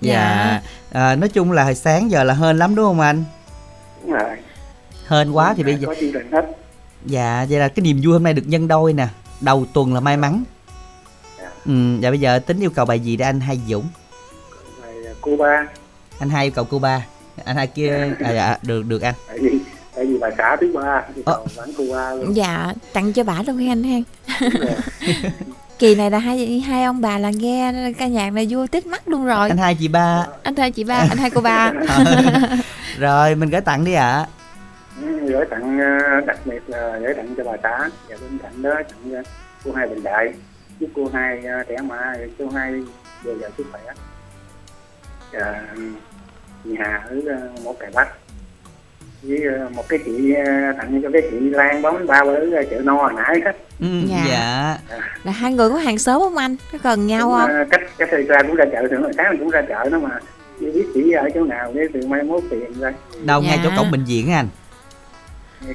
[0.00, 0.60] dạ
[0.92, 3.24] à, nói chung là hồi sáng giờ là hên lắm đúng không anh
[4.02, 4.36] đúng rồi
[5.08, 6.50] hên quá thì bây giờ có chương trình hết
[7.06, 9.08] Dạ, vậy là cái niềm vui hôm nay được nhân đôi nè.
[9.40, 10.44] Đầu tuần là may mắn.
[11.38, 11.50] Dạ.
[11.66, 13.84] Ừ, dạ bây giờ tính yêu cầu bài gì để anh hai Dũng?
[15.24, 15.66] Cuba
[16.18, 17.06] Anh hai yêu cầu cô ba.
[17.44, 19.14] Anh hai kia à, dạ được được anh.
[19.28, 19.58] tại vì
[19.96, 21.36] tại vì bà xã thứ ba Ờ.
[21.36, 24.02] còn bán Cuba luôn Dạ, tặng cho bà luôn hen hen.
[25.78, 29.08] Kỳ này là hai hai ông bà là nghe ca nhạc này vui tít mắt
[29.08, 29.48] luôn rồi.
[29.48, 30.26] Anh hai chị ba.
[30.42, 31.72] Anh hai chị ba, anh hai cô ba.
[32.98, 34.26] Rồi mình gửi tặng đi ạ.
[35.02, 38.62] Ừ, gửi tặng ờ, đặc biệt là gửi tặng cho bà xã và bên cạnh
[38.62, 39.22] đó tặng cho
[39.64, 40.32] cô hai bình đại
[40.80, 42.72] chúc cô hai ờ, trẻ mã cô hai
[43.24, 43.80] dồi dào sức khỏe
[46.64, 48.08] chị Hà ở ờ, một cài bắc
[49.22, 50.42] với ờ, một cái chị ờ,
[50.78, 54.24] tặng cho cái chị Lan bánh bao ở chợ no hồi nãy đó Ừ, Dạ.
[54.28, 54.78] dạ.
[55.24, 56.56] Là hai người có hàng xóm không anh?
[56.72, 57.50] Có gần nhau không?
[57.50, 59.98] Ờ, cách cách thời ra cũng ra chợ thường sáng mình cũng ra chợ đó
[59.98, 60.10] mà
[60.60, 62.92] chưa biết chị ở chỗ nào để từ mai mốt tiền ra
[63.24, 63.70] Đâu ngay Dạ.
[63.70, 64.48] chỗ cổng bệnh viện anh.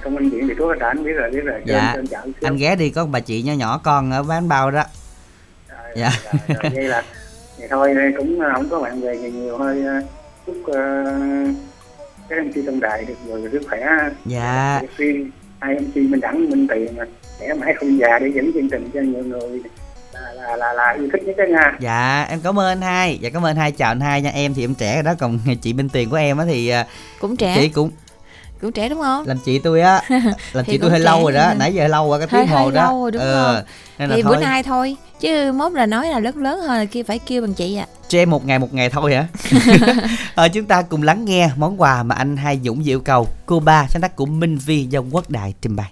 [0.04, 1.92] công an viện thì có đã anh biết rồi biết rồi Dạ.
[1.96, 2.32] trên, trên.
[2.42, 4.84] Anh ghé đi có bà chị nhỏ nhỏ con ở bán bao đó.
[5.70, 6.12] Rồi, Dạ.
[6.34, 7.04] rồi, rồi, vậy là
[7.60, 10.02] thì thôi cũng ờ, không có bạn bè nhiều nhiều thôi ờ,
[10.46, 11.56] chúc uh,
[12.30, 13.88] các em chi trong đài được rồi sức khỏe
[14.26, 14.82] Dạ.
[14.96, 17.04] phim hai em chi minh đẳng minh tiền mà
[17.40, 19.62] trẻ mãi không già để dẫn chương trình cho nhiều người
[20.14, 23.18] là là là, là yêu thích nhất đó nha Dạ em cảm ơn anh hai.
[23.22, 24.30] Dạ cảm ơn anh hai chào anh hai nha.
[24.30, 26.86] Em thì em trẻ rồi đó còn chị bên tiền của em á thì à,
[27.20, 27.56] Cũng trẻ.
[27.56, 27.92] chị cũng
[28.62, 29.28] Cũng trẻ đúng không?
[29.28, 30.02] làm chị tôi á
[30.54, 31.54] làm chị tôi hơi lâu rồi đó hả?
[31.54, 33.64] nãy giờ lâu rồi cái Hơi- tiếng hồ hơi đó lâu rồi, đúng Ờ, không?
[34.00, 34.96] nên là Thì thôi bữa nay thôi.
[35.20, 37.86] Chứ mốt là nói là lớn lớn hơn là kia phải kêu bằng chị à.
[38.08, 39.28] cho em một ngày một ngày thôi hả
[40.36, 43.60] ờ, chúng ta cùng lắng nghe món quà mà anh hai dũng yêu cầu cô
[43.60, 45.92] ba sáng tác của minh vi do quốc đại trình bày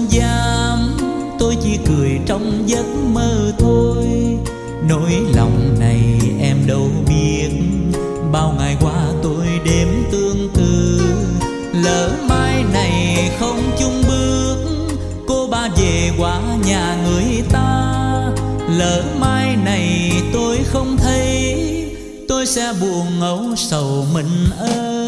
[0.00, 0.96] không dám.
[1.38, 4.06] Tôi chỉ cười trong giấc mơ thôi.
[4.88, 6.00] Nỗi lòng này
[6.40, 7.48] em đâu biết.
[8.32, 11.00] Bao ngày qua tôi đêm tương tư
[11.84, 14.56] Lỡ mai này không chung bước,
[15.26, 17.92] Cô ba về qua nhà người ta.
[18.78, 21.56] Lỡ mai này tôi không thấy,
[22.28, 24.99] Tôi sẽ buồn ngấu sầu mình ơi.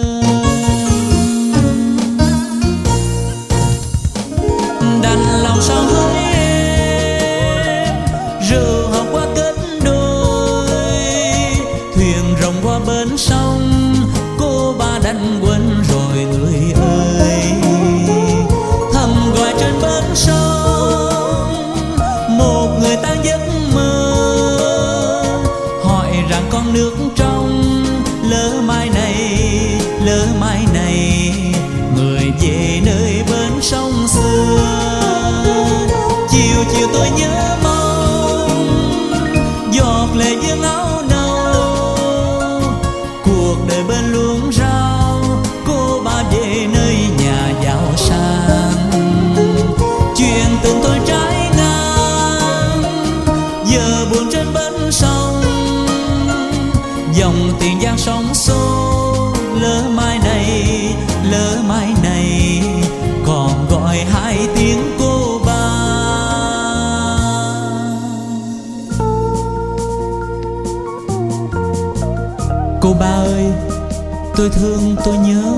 [74.42, 75.54] Tôi thương, tôi nhớ.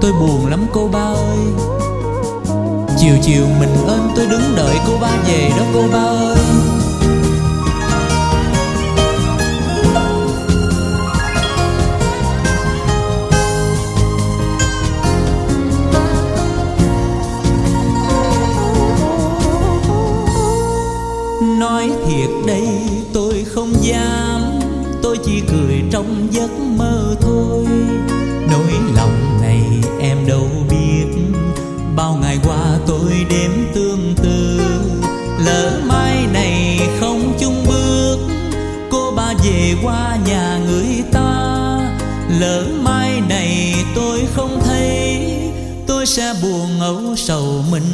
[0.00, 1.38] Tôi buồn lắm cô ba ơi.
[2.98, 6.36] Chiều chiều mình ơn tôi đứng đợi cô ba về đó cô ba ơi.
[21.58, 22.68] Nói thiệt đây,
[23.12, 24.42] tôi không dám.
[25.02, 26.50] Tôi chỉ cười trong giấc
[46.16, 47.85] sẽ buồn âu sầu mình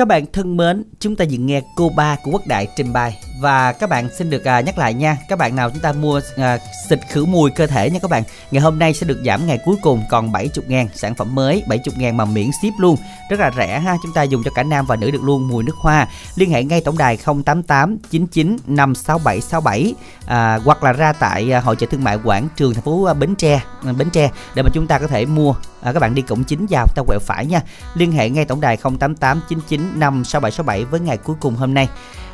[0.00, 3.20] Các bạn thân mến, chúng ta vừa nghe cô ba của Quốc Đại trình bày
[3.40, 6.20] và các bạn xin được à, nhắc lại nha, các bạn nào chúng ta mua
[6.36, 8.22] à, xịt khử mùi cơ thể nha các bạn.
[8.50, 11.62] Ngày hôm nay sẽ được giảm ngày cuối cùng còn 70 ngàn sản phẩm mới
[11.66, 12.96] 70 ngàn mà miễn ship luôn,
[13.30, 13.96] rất là rẻ ha.
[14.02, 16.08] Chúng ta dùng cho cả nam và nữ được luôn mùi nước hoa.
[16.36, 19.94] Liên hệ ngay tổng đài 088 99 56767
[20.26, 23.14] à, hoặc là ra tại à, hội chợ thương mại Quảng Trường thành phố à,
[23.14, 25.54] Bến Tre, à, Bến Tre để mà chúng ta có thể mua.
[25.82, 27.60] À, các bạn đi cổng chính vào ta quẹo phải nha.
[27.94, 31.88] Liên hệ ngay tổng đài 088 99 56767 với ngày cuối cùng hôm nay.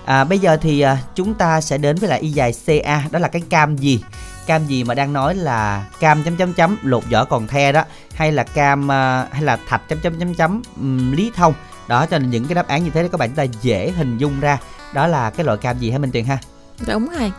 [0.06, 3.18] À, bây giờ thì à, chúng ta sẽ đến với lại y dài CA đó
[3.18, 4.00] là cái cam gì?
[4.46, 7.82] Cam gì mà đang nói là cam chấm chấm chấm lột vỏ còn the đó
[8.14, 11.54] hay là cam à, hay là thạch chấm chấm chấm chấm ừm, lý thông.
[11.88, 14.18] Đó cho nên những cái đáp án như thế các bạn chúng ta dễ hình
[14.18, 14.58] dung ra
[14.94, 16.38] đó là cái loại cam gì hả Minh Tuyền ha?
[16.86, 17.32] đúng rồi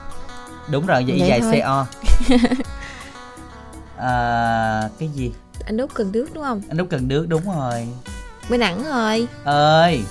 [0.72, 1.61] Đúng rồi, vậy y Vậy dài thôi.
[1.61, 1.86] CO.
[3.97, 5.32] à, cái gì?
[5.65, 7.88] anh út cần nước đúng không Anh Út cần nước đúng rồi.
[8.49, 10.03] bên đẳng rồi Ơi,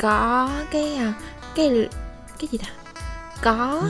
[0.00, 1.12] có cái à,
[1.54, 1.88] cái
[2.40, 2.68] cái gì ta?
[3.42, 3.82] Có.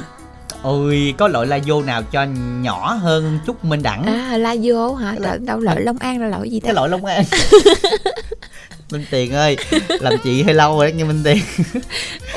[0.63, 2.25] Ôi có loại la vô nào cho
[2.61, 4.05] nhỏ hơn chút Minh Đẳng?
[4.07, 5.15] à la vô hả?
[5.21, 6.65] Loại- Lỡ- đâu lợi long an là loại gì ta?
[6.67, 7.25] Cái loại Long An.
[8.91, 9.57] Minh Tiền ơi
[9.89, 11.39] làm chị hơi lâu rồi đó nha Minh Tiền.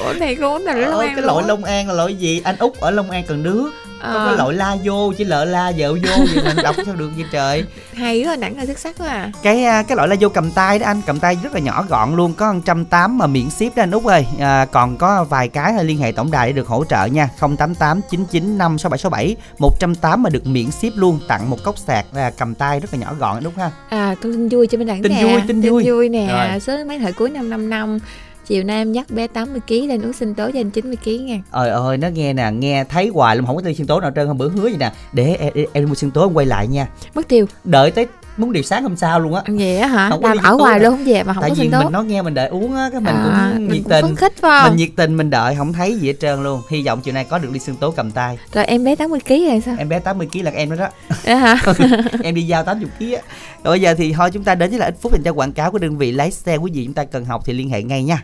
[0.05, 1.45] Ủa này cũng là long ờ, an cái loại.
[1.47, 2.41] Long An là loại gì?
[2.43, 3.71] Anh Út ở Long An cần nước
[4.05, 5.99] Ờ, có cái loại la vô chỉ lợ la vợ vô
[6.33, 7.63] vậy mình đọc sao được vậy trời?
[7.93, 9.31] Hay quá đẳng là xuất sắc quá à.
[9.43, 11.85] Cái à, cái loại la vô cầm tay đó anh cầm tay rất là nhỏ
[11.89, 14.25] gọn luôn có 180 mà miễn ship đó anh Út ơi.
[14.39, 17.29] À, còn có vài cái liên hệ tổng đài để được hỗ trợ nha.
[17.39, 22.55] 088 995 6767 180 mà được miễn ship luôn tặng một cốc sạc là cầm
[22.55, 23.71] tay rất là nhỏ gọn anh Út ha.
[23.89, 25.23] À tôi tin vui cho bên đẳng Tin nè.
[25.23, 26.09] vui, tin vui.
[26.09, 26.27] nè.
[26.49, 26.59] Rồi.
[26.59, 27.99] số mấy thời cuối năm năm năm
[28.47, 31.25] chiều nay em dắt bé 80 kg lên uống sinh tố cho anh 90 kg
[31.25, 31.41] nha.
[31.51, 34.11] Ơi ơi nó nghe nè nghe thấy hoài luôn không có tiêu xương tố nào
[34.15, 34.91] trơn hôm bữa hứa vậy nè.
[35.13, 36.87] Để em, em, em đi mua xương tố em quay lại nha.
[37.15, 37.45] Mất tiêu.
[37.63, 39.41] Đợi tới muốn điều sáng hôm sau luôn á.
[39.47, 40.09] Vậy á hả?
[40.09, 40.79] Không làm đi ở sinh nè.
[40.83, 42.75] luôn không về mà không tại có vì sinh mình nói nghe mình đợi uống
[42.75, 44.01] á cái mình À, cũng mình nhiệt cũng tình.
[44.05, 44.69] phấn khích phải không?
[44.71, 46.61] mình nhiệt tình mình đợi không thấy gì hết trơn luôn.
[46.69, 48.37] Hy vọng chiều nay có được ly xương tố cầm tay.
[48.53, 49.75] Rồi em bé 80 kg rồi sao?
[49.77, 50.87] Em bé 80 kg là em đó đó.
[51.35, 51.57] Hả?
[52.23, 53.21] Em đi giao 80 kg á.
[53.63, 55.51] Rồi bây giờ thì thôi chúng ta đến với lại ít phút dành cho quảng
[55.53, 56.55] cáo của đơn vị lái xe.
[56.55, 58.23] Quý vị chúng ta cần học thì liên hệ ngay nha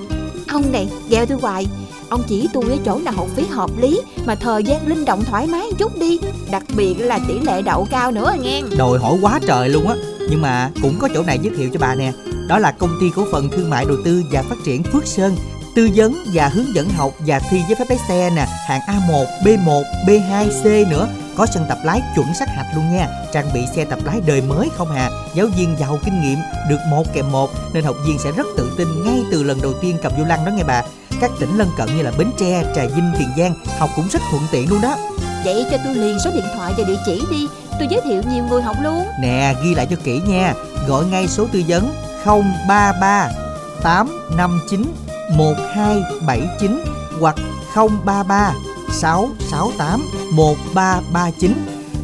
[0.51, 1.67] Ông này gheo tôi hoài.
[2.09, 5.23] Ông chỉ tôi ở chỗ nào học phí hợp lý Mà thời gian linh động
[5.23, 6.19] thoải mái một chút đi.
[6.51, 8.61] Đặc biệt là tỷ lệ đậu cao nữa à nghe.
[8.77, 9.95] Đòi hỏi quá trời luôn á.
[10.29, 12.11] Nhưng mà cũng có chỗ này giới thiệu cho bà nè.
[12.47, 15.35] Đó là công ty cổ phần thương mại đầu tư và phát triển Phước Sơn.
[15.75, 18.47] Tư vấn và hướng dẫn học và thi giấy phép lái xe nè.
[18.67, 21.07] Hạng A1, B1, B2, C nữa.
[21.35, 23.07] Có sân tập lái chuẩn sát hạch luôn nha.
[23.33, 25.09] Trang bị xe tập lái đời mới không hà.
[25.33, 28.71] Giáo viên giàu kinh nghiệm được một kèm một Nên học viên sẽ rất tự
[28.77, 30.83] tin ngay từ lần đầu tiên cầm vô lăng đó nghe bà.
[31.21, 34.21] Các tỉnh lân cận như là Bến Tre, Trà Vinh, Tiền Giang học cũng rất
[34.31, 34.95] thuận tiện luôn đó.
[35.45, 37.47] Vậy cho tôi liền số điện thoại và địa chỉ đi.
[37.79, 39.07] Tôi giới thiệu nhiều người học luôn.
[39.21, 40.53] Nè, ghi lại cho kỹ nha.
[40.87, 41.93] Gọi ngay số tư vấn
[42.67, 43.31] 033
[43.83, 44.93] 859
[45.37, 46.83] 1279
[47.19, 47.35] hoặc
[47.75, 48.53] 033
[48.91, 51.53] 668 1339.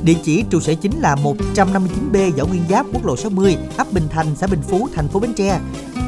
[0.03, 4.07] Địa chỉ trụ sở chính là 159B Võ Nguyên Giáp, quốc lộ 60, ấp Bình
[4.09, 5.59] Thành, xã Bình Phú, thành phố Bến Tre.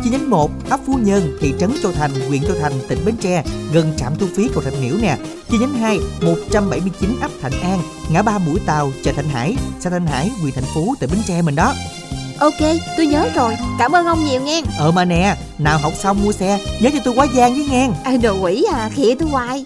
[0.04, 3.16] Chi nhánh 1, ấp Phú Nhân, thị trấn Châu Thành, huyện Châu Thành, tỉnh Bến
[3.22, 3.44] Tre,
[3.74, 5.18] gần trạm thu phí cầu Thạch Miễu nè.
[5.50, 7.80] Chi nhánh 2, 179 ấp Thạnh An,
[8.12, 11.22] ngã ba Mũi Tàu, chợ Thạnh Hải, xã Thạnh Hải, huyện Thành Phú, tỉnh Bến
[11.28, 11.74] Tre mình đó.
[12.40, 12.60] Ok
[12.98, 13.56] tôi nhớ rồi.
[13.80, 14.62] Cảm ơn ông nhiều nghe.
[14.80, 17.88] Ờ mà nè, nào học xong mua xe, nhớ cho tôi quá giang với nghe.
[18.04, 19.66] à, Đồ quỷ à khịa tôi hoài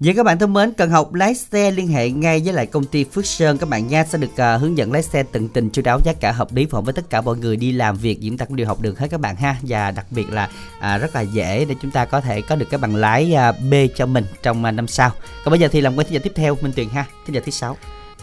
[0.00, 2.84] Vậy các bạn thân mến, cần học lái xe liên hệ ngay với lại công
[2.84, 5.70] ty Phước Sơn các bạn nha sẽ được à, hướng dẫn lái xe tận tình
[5.70, 7.96] chu đáo giá cả hợp lý phù hợp với tất cả mọi người đi làm
[7.96, 10.48] việc chúng ta cũng đều học được hết các bạn ha và đặc biệt là
[10.80, 13.52] à, rất là dễ để chúng ta có thể có được cái bằng lái à,
[13.52, 15.10] B cho mình trong à, năm sau.
[15.44, 17.40] Còn bây giờ thì làm quen thính giả tiếp theo Minh Tuyền ha, thính giả
[17.44, 17.76] thứ sáu.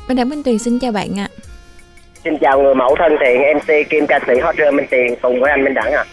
[0.08, 1.28] Minh Đặng Minh Tuyền xin chào bạn ạ.
[2.24, 5.40] Xin chào người mẫu thân thiện MC Kim ca sĩ Hot Girl Minh Tiền cùng
[5.42, 6.06] với anh Minh Đẳng ạ.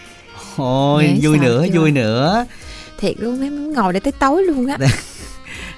[0.57, 1.79] Ôi Dễ vui nữa, chưa?
[1.79, 2.45] vui nữa.
[2.99, 4.77] Thiệt luôn em muốn ngồi để tới tối luôn á.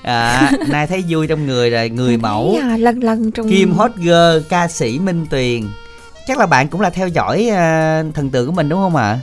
[0.06, 3.91] À, nay thấy vui trong người rồi, người mẫu à, lần lần trong Kim Hot
[3.95, 5.62] Girl, ca sĩ Minh Tuyền.
[6.28, 9.18] Chắc là bạn cũng là theo dõi à, thần tượng của mình đúng không ạ?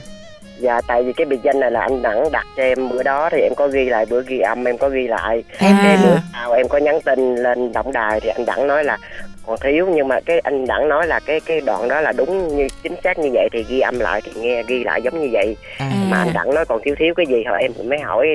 [0.59, 3.29] Dạ tại vì cái biệt danh này là anh Đẳng đặt cho em bữa đó
[3.31, 5.43] thì em có ghi lại bữa ghi âm em có ghi lại.
[5.57, 6.21] Em- Cái bữa À.
[6.33, 8.97] sau em có nhắn tin lên tổng đài thì anh Đẳng nói là
[9.47, 12.57] còn thiếu nhưng mà cái anh Đẳng nói là cái cái đoạn đó là đúng
[12.57, 15.29] như chính xác như vậy thì ghi âm lại thì nghe ghi lại giống như
[15.31, 15.55] vậy.
[15.77, 15.91] À.
[16.09, 18.33] Mà anh Đẳng nói còn thiếu thiếu cái gì hả em mới hỏi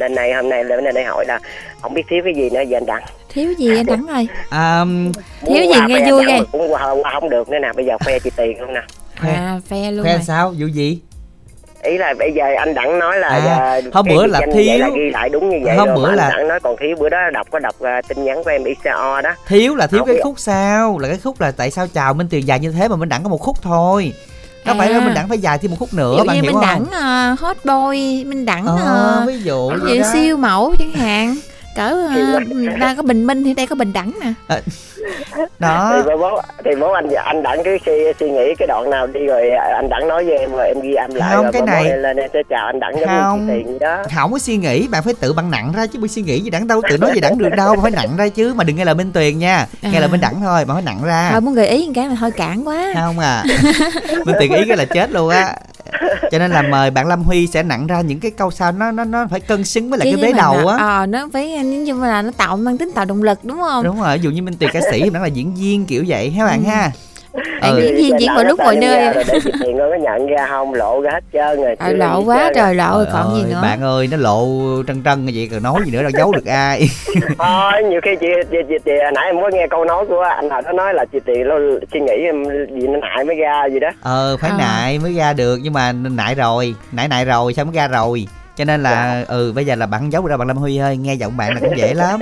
[0.00, 1.38] bên đây hôm nay lên đây hỏi là
[1.80, 3.02] không biết thiếu cái gì nữa giờ anh Đẳng.
[3.28, 4.28] Thiếu gì anh Đẳng ơi?
[4.50, 4.84] À,
[5.46, 6.38] Thiếu gì nghe khoe vui ghê.
[6.52, 8.82] Cũng qua, qua không được nữa nè bây giờ khoe chị tiền không nè.
[9.20, 10.22] À phe luôn khoe rồi.
[10.26, 10.54] sao?
[10.58, 11.00] Vụ gì?
[11.82, 14.78] Ý là bây giờ anh đặng nói là À, à, hôm bữa là vậy thiếu.
[14.78, 17.08] là ghi lại đúng như vậy Hôm bữa là- anh đặng nói còn thiếu bữa
[17.08, 20.06] đó đọc có đọc à, tin nhắn của em ICO đó Thiếu là thiếu Không
[20.06, 20.20] cái biết.
[20.24, 22.96] khúc sau Là cái khúc là tại sao chào Minh Tuyền dài như thế mà
[22.96, 24.12] Minh Đẳng có một khúc thôi
[24.66, 24.98] Có phải À.
[24.98, 26.54] là Minh Đẳng phải dài thêm một khúc nữa Ví dụ bạn như hiểu Minh
[26.54, 26.62] không?
[26.90, 30.08] Đẳng à, hot boy, Minh Đẳng Ờ, à, ví dụ ví vậy dụ đó.
[30.12, 31.34] siêu mẫu chẳng hạn.
[31.80, 31.96] Cỡ
[32.80, 34.32] đang có Bình Minh thì đây có Bình Đẳng nè.
[35.58, 39.06] Đó thì bố thì bố anh anh đặng cứ suy, suy nghĩ cái đoạn nào
[39.06, 41.62] đi rồi anh đặng nói với em rồi em ghi âm lại Không, rồi cái
[41.62, 43.48] này- em lên em sẽ chào anh đặng như Không.
[43.48, 46.22] tiền đó không có suy nghĩ bạn phải tự bằng nặng ra chứ bị suy
[46.22, 48.54] nghĩ gì đẳng đâu tự nói gì đẳng được đâu bạn phải nặng ra chứ
[48.54, 50.00] mà đừng nghe lời minh tuyền nha nghe À.
[50.00, 52.14] lời minh đẳng thôi bạn phải nặng ra Thôi muốn gợi ý một cái mà
[52.14, 52.92] hơi cản quá.
[52.94, 53.44] không à
[54.26, 55.54] minh tuyền ý cái là chết luôn á
[56.30, 58.90] cho nên là mời bạn lâm huy sẽ nặng ra những cái câu sau nó
[58.90, 61.48] nó nó phải cân xứng với lại Chứ cái vế đầu á Ờ nó phải
[61.64, 63.84] như là nó tạo mang tính tạo động lực đúng không?
[63.84, 66.30] đúng rồi ví dụ như minh tuyền ca sĩ nó là diễn viên kiểu vậy
[66.30, 66.68] ha bạn Ừ.
[66.70, 66.90] ha
[67.60, 67.80] Bạn Ừ.
[67.82, 69.14] diễn viên diễn mọi lúc mọi nơi.
[69.44, 72.22] chị tiền nó có nhận ra không lộ ra hết trơn rồi Ờ, chưa lộ
[72.24, 73.58] quá trời lộ rồi còn gì nữa.
[73.62, 74.46] bạn ơi nó lộ
[74.86, 76.88] trân trân như vậy còn nói gì nữa đâu giấu được ai
[77.38, 80.48] thôi nhiều khi chị, chị, chị, chị nãy em có nghe câu nói của anh
[80.48, 81.54] nào đó nói là chị tiền nó
[81.92, 82.44] suy nghĩ em
[82.80, 84.56] gì nó hại mới ra gì đó ờ phải À.
[84.58, 88.26] nại mới ra được nhưng mà nại rồi nại nại rồi sao mới ra rồi
[88.56, 91.14] cho nên là ừ bây giờ là bạn giấu ra bạn lâm huy ơi nghe
[91.14, 92.20] giọng bạn là cũng dễ lắm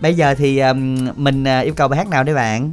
[0.00, 2.70] bây giờ thì um, mình uh, yêu cầu bài hát nào đấy bạn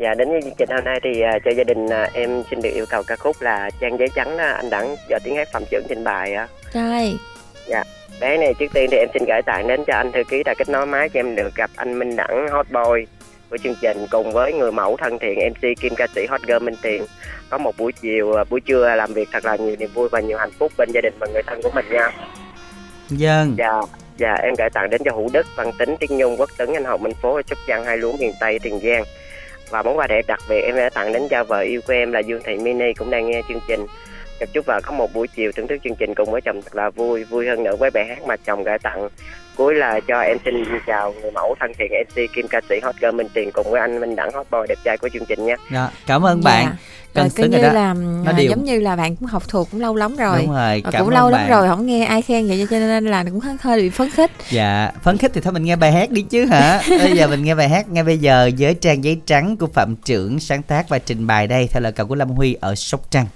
[0.00, 2.62] Dạ đến với chương trình hôm nay thì à, cho gia đình à, em xin
[2.62, 5.48] được yêu cầu ca khúc là Trang giấy trắng đó, anh Đẳng do tiếng hát
[5.52, 6.48] phạm trưởng trình bày á.
[6.72, 7.18] Trời.
[8.20, 10.54] Bé này trước tiên thì em xin gửi tặng đến cho anh thư ký đã
[10.58, 13.06] kết nối máy cho em được gặp anh Minh Đẳng Hot Boy
[13.50, 16.64] của chương trình cùng với người mẫu thân thiện MC Kim ca sĩ Hot Girl
[16.64, 17.02] Minh Tiền
[17.50, 20.20] có một buổi chiều à, buổi trưa làm việc thật là nhiều niềm vui và
[20.20, 22.10] nhiều hạnh phúc bên gia đình và người thân của mình nha.
[23.08, 23.80] dân Dạ,
[24.16, 26.84] dạ em gửi tặng đến cho Hữu Đức, Văn Tính, Tiết Nhung, Quốc Tấn, Anh
[26.84, 29.04] Hồng, Minh Phố, Trúc Giang, hai luống miền Tây, Tiền Giang.
[29.70, 32.12] Và món quà đẹp đặc biệt em đã tặng đến cho vợ yêu của em
[32.12, 33.86] là Dương Thị Mini, cũng đang nghe chương trình.
[34.40, 36.74] Chúc chúc vợ có một buổi chiều thưởng thức chương trình cùng với chồng thật
[36.76, 39.08] là vui, vui hơn nữa với bài hát mà chồng gửi tặng.
[39.56, 40.54] Cuối là cho em xin
[40.86, 43.80] chào người mẫu thân thiện MC Kim ca sĩ Hot Girl Minh Tiền cùng với
[43.80, 45.56] anh Minh Đẳng Hot Boy đẹp trai của chương trình nha.
[45.72, 46.76] Dạ, cảm ơn bạn Dạ.
[47.14, 48.50] Cân Rồi xứng như đó là Nó à, đều.
[48.50, 50.38] giống như là bạn cũng học thuộc cũng lâu lắm rồi.
[50.42, 51.50] đúng rồi cảm cũng lâu lắm bạn.
[51.50, 54.30] rồi không nghe ai khen vậy cho nên là cũng hơi- hơi bị phấn khích.
[54.50, 56.80] Dạ, phấn khích thì thôi mình nghe bài hát đi chứ hả?
[56.88, 59.96] Bây giờ mình nghe bài hát ngay bây giờ với trang giấy trắng của Phạm
[60.04, 63.00] Trưởng sáng tác và trình bày đây theo lời cầu của Lâm Huy ở Sóc
[63.10, 63.26] Trăng.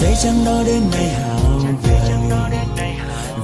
[0.00, 2.00] Giấy trắng đó đến ngày hào về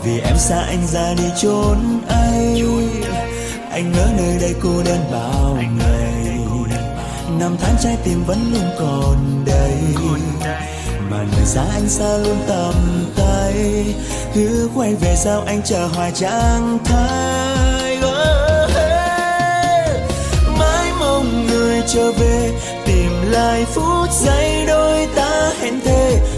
[0.05, 2.65] vì em xa anh ra đi trốn ấy.
[3.71, 6.39] Anh ngỡ nơi đây cô đơn bao ngày.
[7.41, 9.75] Năm tháng trái tim vẫn luôn còn đây
[11.11, 12.75] mà người xa anh xa luôn tầm
[13.17, 13.85] tay.
[14.35, 17.99] Cứ quay về sao anh chờ hoài chẳng thấy
[20.59, 22.53] mãi mong người trở về,
[22.87, 26.36] tìm lại phút giây đôi ta hẹn thề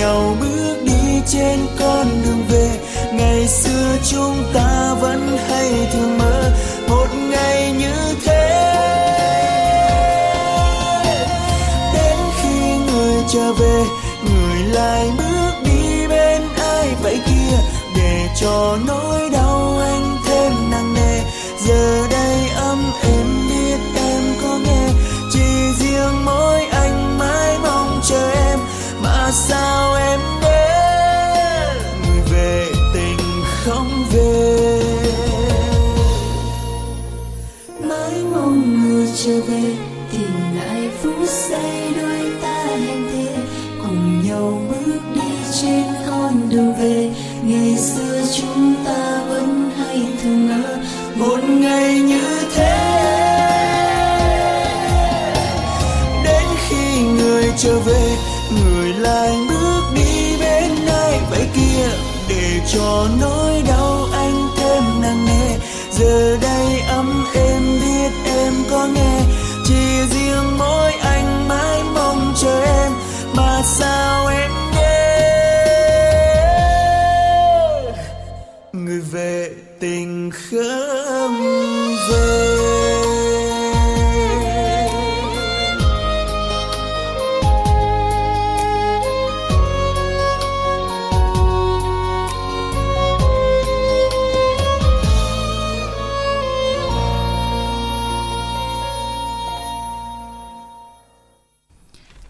[0.00, 2.70] nhau bước đi trên con đường về.
[3.12, 6.52] Ngày xưa chúng ta vẫn hay thường mơ
[6.88, 8.66] một ngày như thế.
[11.94, 13.84] Đến khi người trở về,
[14.24, 17.56] người lại bước đi bên ai vậy kia
[17.96, 19.19] để cho nỗi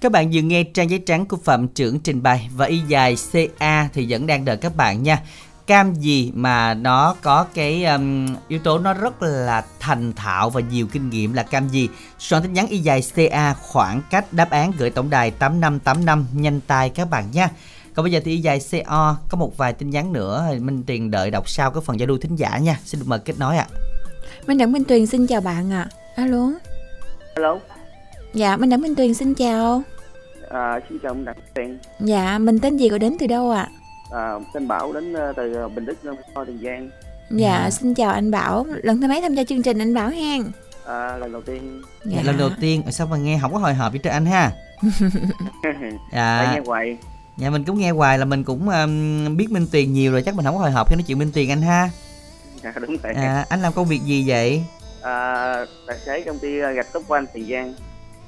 [0.01, 3.17] Các bạn vừa nghe trang giấy trắng của Phạm trưởng trình bày và y dài
[3.33, 5.23] CA thì vẫn đang đợi các bạn nha.
[5.67, 10.61] Cam gì mà nó có cái um, yếu tố nó rất là thành thạo và
[10.61, 11.89] nhiều kinh nghiệm là cam gì?
[12.19, 16.61] Soạn tin nhắn y dài CA khoảng cách đáp án gửi tổng đài 8585 nhanh
[16.61, 17.49] tay các bạn nha.
[17.95, 21.11] Còn bây giờ thì y dài CO có một vài tin nhắn nữa Minh Tiền
[21.11, 22.79] đợi đọc sau cái phần giao lưu thính giả nha.
[22.85, 23.67] Xin được mời kết nối ạ.
[24.47, 25.89] Minh Đặng Minh Tuyền xin chào bạn ạ.
[26.17, 26.51] Alo.
[27.35, 27.59] Alo,
[28.35, 29.83] Dạ, Minh Đặng Minh Tuyền xin chào.
[30.51, 31.79] à, xin chào ông Đặng Tiền.
[32.01, 33.69] Dạ, mình tên gì gọi đến từ đâu ạ?
[34.13, 35.95] À, tên Bảo đến ờ, từ ờ, Bình Đức
[36.47, 36.91] Tiền Giang.
[37.31, 38.67] Dạ, xin chào anh Bảo.
[38.83, 40.43] Lần thứ mấy tham gia chương trình anh Bảo hen?
[40.87, 42.23] À, lần đầu tiên Dạ.
[42.25, 44.53] Lần đầu tiên sao mà nghe không có hồi hộp với trời anh ha.
[46.13, 46.53] Dạ.
[46.55, 46.97] nghe hoài.
[47.37, 50.35] Dạ mình cũng nghe hoài là mình cũng um, biết Minh Tuyền nhiều rồi chắc
[50.35, 51.91] mình không có hồi hộp khi nói chuyện Minh Tuyền anh ha.
[52.63, 54.65] dạ đúng rồi À, anh làm công việc gì vậy?
[55.03, 55.55] à,
[55.87, 57.75] tài xế công ty à, gạch tốc quanh tiền giang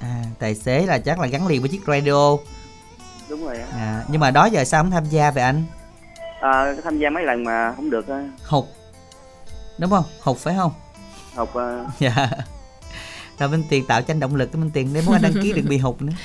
[0.03, 2.37] À, tài xế là chắc là gắn liền với chiếc radio.
[3.29, 3.57] đúng rồi.
[3.71, 5.63] À, nhưng mà đó giờ sao không tham gia vậy anh?
[6.41, 8.29] à, tham gia mấy lần mà không được á.
[8.47, 8.65] Hụt.
[9.77, 10.03] Đúng không?
[10.21, 10.71] Hụt phải không?
[11.35, 12.29] học à, Dạ.
[13.39, 15.33] Rồi Minh Tuyền tạo cho anh động lực cái Minh Tuyền để muốn anh đăng
[15.43, 16.13] ký đừng bị hụt nữa.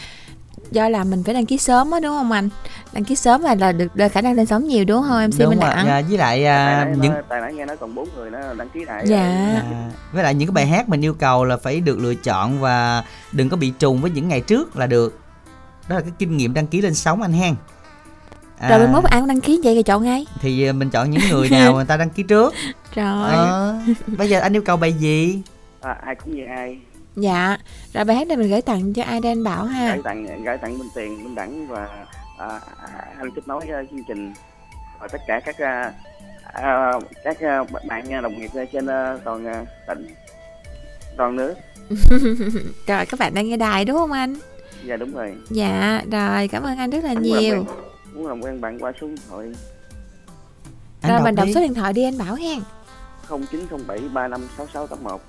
[0.70, 2.48] do là mình phải đăng ký sớm á đúng không anh?
[2.92, 5.26] Đăng ký sớm là, là được được khả năng lên sóng nhiều đúng không?
[5.26, 5.70] MC Đúng Minh rồi.
[5.70, 5.86] Đặng.
[5.86, 8.84] Dạ, với lại à, những tài nãy nghe nói còn bốn người nó đăng ký
[8.84, 9.04] lại.
[9.06, 9.22] Dạ.
[9.54, 12.60] À, với lại những cái bài hát mình yêu cầu là phải được lựa chọn
[12.60, 15.18] và đừng có bị trùng với những ngày trước là được.
[15.88, 17.54] Đó là cái kinh nghiệm đăng ký lên sóng anh hen
[18.58, 20.90] À, rồi bên mốt ai cũng đăng ký vậy thì chọn ngay thì à, mình
[20.90, 22.54] chọn những người nào người ta đăng ký trước.
[22.94, 23.30] Rồi.
[23.30, 23.76] Ờ,
[24.06, 25.42] bây giờ anh yêu cầu bài gì?
[25.80, 26.78] À, ai cũng như ai
[27.20, 27.56] dạ
[27.94, 29.92] rồi bài hát này mình gửi tặng cho ai anh bảo ha?
[29.94, 32.06] Gửi tặng gửi tặng minh tiền minh đẳng và
[32.38, 32.60] à,
[33.18, 34.32] anh kết nối uh, chương trình.
[35.00, 35.92] Và tất cả các à,
[36.52, 36.92] à,
[37.24, 38.86] các à, bạn đồng nghiệp trên
[39.24, 40.14] toàn à, tỉnh
[41.16, 41.54] toàn nước.
[42.86, 44.36] Rồi các bạn đang nghe đài đúng không anh?
[44.84, 45.34] Dạ đúng rồi.
[45.50, 47.54] Dạ rồi cảm ơn anh rất là Muốn làm nhiều.
[47.54, 49.46] Quen- muốn làm quen bạn qua số điện thoại.
[51.00, 51.54] Anh rồi đọc mình đọc đi.
[51.54, 52.58] số điện thoại đi anh bảo hen.
[53.28, 55.20] 0907 356681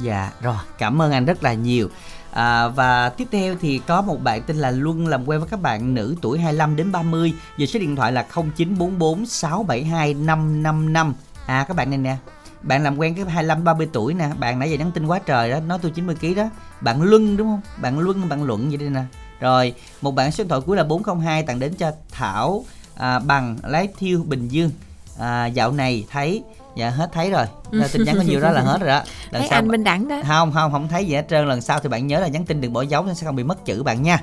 [0.00, 0.56] Dạ rồi.
[0.78, 1.88] Cảm ơn anh rất là nhiều.
[2.32, 5.62] À, Và tiếp theo thì có một bạn tên là Luân làm quen với các
[5.62, 11.14] bạn nữ tuổi 25 đến 30 Giờ số điện thoại là 0944 672 555
[11.46, 12.16] À các bạn này nè
[12.62, 14.30] Bạn làm quen cái 25 30 tuổi nè.
[14.38, 16.48] Bạn nãy giờ nhắn tin quá trời đó Nói tôi 90kg đó.
[16.80, 17.60] Bạn Luân đúng không?
[17.82, 19.02] Bạn Luân bạn Luận vậy đây nè.
[19.40, 22.64] Rồi một bạn số điện thoại cuối là 402 Tặng đến cho Thảo
[22.96, 24.70] à, Bằng Lái Thiêu Bình Dương.
[25.18, 26.42] À, Dạo này thấy
[26.76, 27.46] Dạ hết thấy rồi.
[27.70, 29.02] Là tin nhắn có nhiều đó là hết rồi đó.
[29.30, 30.20] Lần thấy sau anh Minh Đẳng đó.
[30.26, 31.48] Không không không thấy gì hết trơn.
[31.48, 33.64] Lần sau thì bạn nhớ là nhắn tin đừng bỏ dấu sẽ không bị mất
[33.64, 34.22] chữ bạn nha.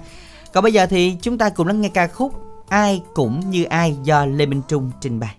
[0.54, 2.34] Còn bây giờ thì chúng ta cùng lắng nghe ca khúc
[2.70, 5.36] ai cũng như ai do lê minh trung trình bày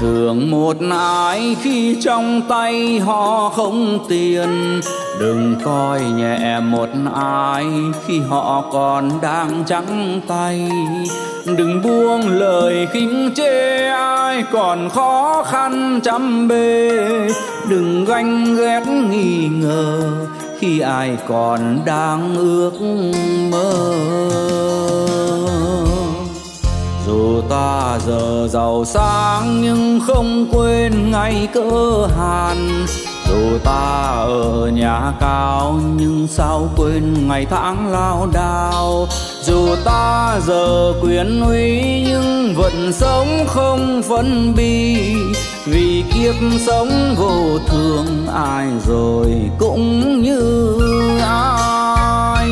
[0.00, 4.80] thường một ai khi trong tay họ không tiền.
[5.20, 7.66] Đừng coi nhẹ một ai
[8.06, 10.70] khi họ còn đang trắng tay.
[11.46, 16.90] Đừng buông lời khinh chê ai còn khó khăn chăm bê
[17.68, 20.00] Đừng ganh ghét nghi ngờ
[20.58, 22.80] khi ai còn đang ước
[23.50, 23.98] mơ
[27.48, 32.86] ta giờ giàu sang nhưng không quên ngày cơ hàn.
[33.28, 39.08] Dù ta ở nhà cao nhưng sao quên ngày tháng lao đao.
[39.42, 44.96] Dù ta giờ quyền uy nhưng vẫn sống không phân bi.
[45.66, 46.34] Vì kiếp
[46.66, 49.26] sống vô thường ai rồi
[49.58, 50.78] cũng như
[51.22, 52.48] ai.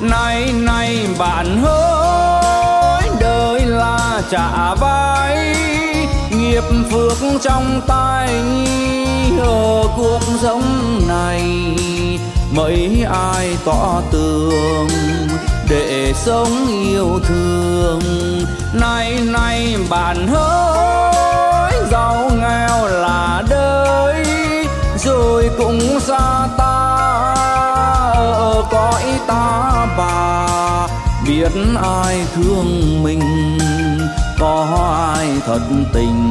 [0.00, 1.79] Nay này bạn hơn
[4.30, 5.56] trả vai,
[6.30, 8.28] nghiệp phước trong tay
[9.38, 10.62] ở cuộc sống
[11.08, 11.42] này
[12.52, 14.88] mấy ai tỏ tường
[15.68, 18.00] để sống yêu thương.
[18.72, 24.24] Nay nay bạn hỡi giàu nghèo là đời
[24.98, 27.34] rồi cũng xa ta,
[28.14, 30.46] ở cõi ta bà,
[31.26, 31.52] biết
[31.82, 33.59] ai thương mình
[34.40, 34.66] có
[35.16, 35.60] ai thật
[35.92, 36.30] tình.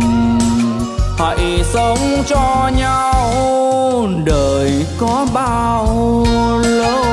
[1.17, 6.25] Hãy sống cho nhau đời có bao
[6.63, 7.03] lâu?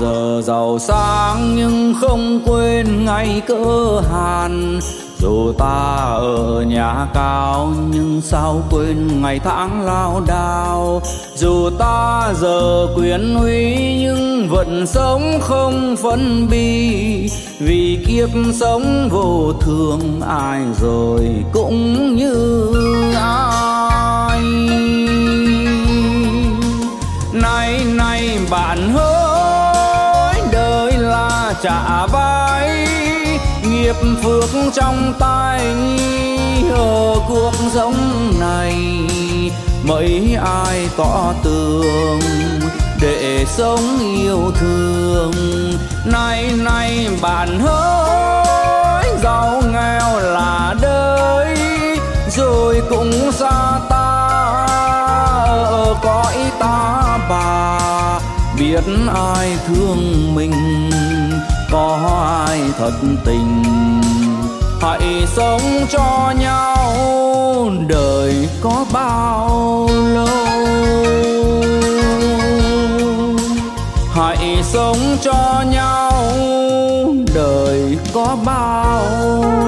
[0.00, 4.80] Giờ giàu sang nhưng không quên ngày cơ hàn.
[5.18, 11.02] Dù ta ở nhà cao nhưng sao quên ngày tháng lao đao.
[11.34, 17.30] Dù ta giờ quyền uy nhưng vẫn sống không phân bi.
[17.58, 18.28] Vì kiếp
[18.60, 21.20] sống vô thường ai rồi
[21.52, 22.66] cũng như
[23.16, 24.40] ai.
[27.32, 29.15] Nay này bạn hỡi
[31.62, 32.88] trả vai,
[33.62, 35.60] nghiệp phước trong tay
[36.70, 37.94] ở cuộc sống
[38.40, 38.76] này,
[39.84, 42.20] mấy ai tỏ tường
[43.00, 45.32] để sống yêu thương.
[46.04, 51.56] Nay nay bạn hỡi giàu nghèo là đời
[52.36, 54.06] rồi cũng xa ta,
[55.66, 57.78] ở cõi ta bà,
[58.58, 58.84] biết
[59.14, 60.52] ai thương mình
[61.76, 61.98] có
[62.48, 62.92] ai thật
[63.24, 63.62] tình.
[64.80, 70.26] Hãy sống cho nhau, đời có bao lâu?
[74.14, 76.22] Hãy sống cho nhau,
[77.34, 79.02] đời có bao
[79.50, 79.65] lâu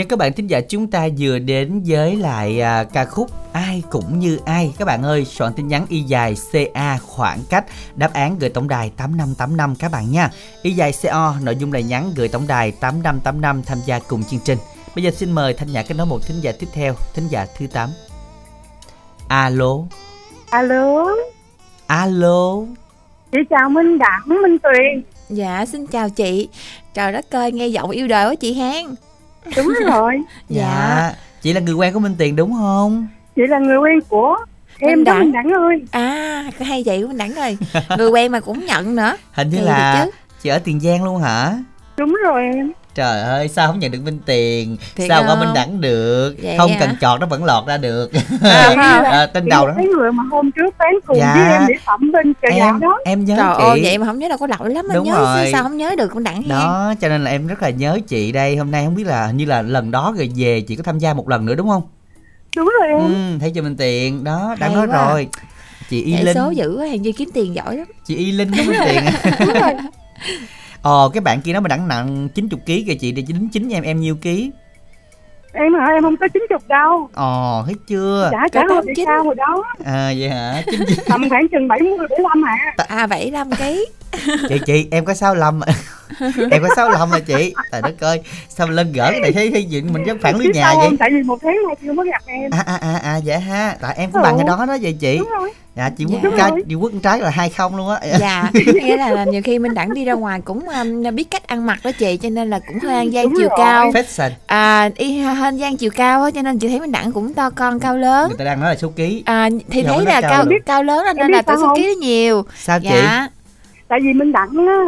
[0.00, 3.82] Và các bạn thính giả chúng ta vừa đến với lại à, ca khúc Ai
[3.90, 4.72] cũng như ai.
[4.78, 7.64] Các bạn ơi soạn tin nhắn y dài CA khoảng cách
[7.96, 10.30] Đáp án gửi tổng đài 8585 các bạn nha.
[10.62, 14.40] Y dài CO nội dung lời nhắn gửi tổng đài 8585 tham gia cùng chương
[14.44, 14.58] trình.
[14.94, 17.46] Bây giờ xin mời Thanh Nhã kết nối một thính giả tiếp theo Thính giả
[17.58, 17.90] thứ 8
[19.28, 19.76] Alo.
[20.50, 21.06] Alo,
[21.86, 22.56] Alo.
[23.32, 25.02] Chị chào Minh Đẳng, Minh Tuyền.
[25.28, 26.48] Dạ xin chào chị.
[26.94, 28.94] Trời đất ơi nghe giọng yêu đời quá chị Hán
[29.56, 31.12] Đúng rồi, Dạ
[31.42, 33.06] Chị là người quen của Minh Tiền đúng không?
[33.36, 34.36] chị là người quen của
[34.78, 35.20] em Đẳng.
[35.20, 35.82] Minh Đẳng ơi.
[35.90, 37.58] À có hay vậy Minh Đẳng rồi
[37.98, 40.06] Người quen mà cũng nhận nữa Hình như Kỳ là
[40.42, 41.52] chị ở Tiền Giang luôn hả?
[41.96, 42.72] Đúng rồi em.
[42.94, 45.40] Trời ơi sao không nhận được Minh Tiền Thiệt Sao qua không?
[45.40, 46.76] Minh Đẳng được Vậy Không hả?
[46.80, 48.10] cần chọt nó vẫn lọt ra được
[48.42, 51.34] À, à, Tên đầu đó Cái người mà hôm trước bán cùng Dạ.
[51.34, 52.98] với em để phẩm bên chợ Em- đó.
[53.04, 53.64] em nhớ Trời chị.
[53.64, 55.48] ơi vậy mà không nhớ đâu có lỗi lắm Anh Đúng nhớ rồi.
[55.52, 58.32] sao không nhớ được Minh Đẳng Đó cho nên là em rất là nhớ chị
[58.32, 60.98] đây Hôm nay không biết là như là lần đó rồi về Chị có tham
[60.98, 61.82] gia một lần nữa đúng không
[62.56, 62.98] Đúng rồi em.
[62.98, 65.08] ừ, Thấy cho Minh Tiền Đó đã Hay nói quá à.
[65.10, 65.28] rồi
[65.90, 68.66] Chị Y Linh số dữ Hàng Duy kiếm tiền giỏi lắm Chị Y Linh đúng
[68.66, 69.04] Minh Tiền
[70.82, 73.48] Ồ cái bạn kia nó mà đẳng nặng 90 kg kìa chị Để chị đính
[73.52, 74.50] chính em em nhiêu ký?
[75.52, 77.08] Em hả, em không có 90 đâu.
[77.14, 78.28] Ồ thấy chưa?
[78.32, 79.64] Trả trả hơi bị cao rồi đó.
[79.84, 80.62] À vậy hả?
[81.08, 82.56] Tầm khoảng chừng 70 75 hả?
[82.88, 83.86] À 75 ký.
[84.48, 85.60] Chị chị em có sáu lăm
[86.50, 87.54] em có sáu lăm mà chị?
[87.72, 90.36] Trời đất ơi sao mà lên gỡ cái này thấy thấy chuyện mình giống phản
[90.36, 90.88] lưới nhà vậy?
[90.98, 92.50] Tại vì một tháng nay chưa có gặp em.
[92.50, 93.76] à à à à dạ ha.
[93.80, 95.18] Tại em cũng bằng cái đó đó vậy chị.
[95.18, 95.50] Đúng rồi.
[95.76, 96.30] dạ chị quất Dạ.
[96.38, 98.00] trái chị một trái là hai không luôn á.
[98.20, 101.46] Dạ Nghĩa là, là nhiều khi Minh Đẳng đi ra ngoài cũng um, biết cách
[101.46, 103.58] ăn mặc đó chị Cho nên là cũng hơi ăn gian Đúng chiều rồi.
[103.58, 103.90] cao.
[103.90, 104.30] Fashion.
[104.46, 107.34] À y hơi ăn gian chiều cao á Cho nên chị thấy Minh Đẳng cũng
[107.34, 108.28] to con cao lớn.
[108.28, 109.22] Người ta đang nói là số ký.
[109.26, 112.44] À thì thấy là cao cao cao lớn nên là tôi số ký nhiều.
[112.58, 112.88] Sao chị?
[112.92, 113.28] Dạ
[113.88, 114.78] Tại vì Minh Đẳng á,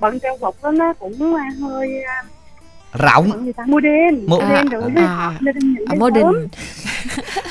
[0.00, 1.12] bận trang phục đó nó cũng
[1.62, 2.02] hơi
[2.98, 3.30] rộng
[3.66, 5.32] mua đen Mua- mua đen rồi nó à, à,
[5.88, 6.48] cái mua đình.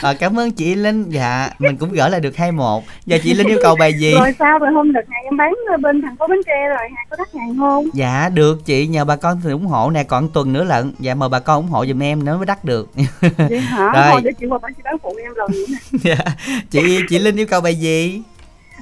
[0.01, 1.05] à, cảm ơn chị Linh.
[1.09, 2.83] Dạ mình cũng gỡ lại được hai một.
[3.05, 4.13] Giờ chị Linh yêu cầu bài gì?
[4.13, 4.59] Rồi sao?
[4.59, 6.77] Rồi hôm đợt này em bán bên thành phố Bến Tre rồi.
[6.95, 7.85] Hàng có đắt hàng không?
[7.93, 8.87] Dạ được chị.
[8.87, 10.03] Nhờ bà con thì ủng hộ nè.
[10.03, 10.93] Còn tuần nữa lận.
[10.99, 12.89] Dạ mời bà con ủng hộ giùm em nữa mới đắt được.
[13.37, 13.91] Vậy hả?
[13.93, 14.03] Rồi.
[14.11, 15.77] thôi để chị qua bán chị bán phụ em nè
[16.15, 16.25] dạ.
[16.71, 18.21] Chị chị Linh yêu cầu bài gì?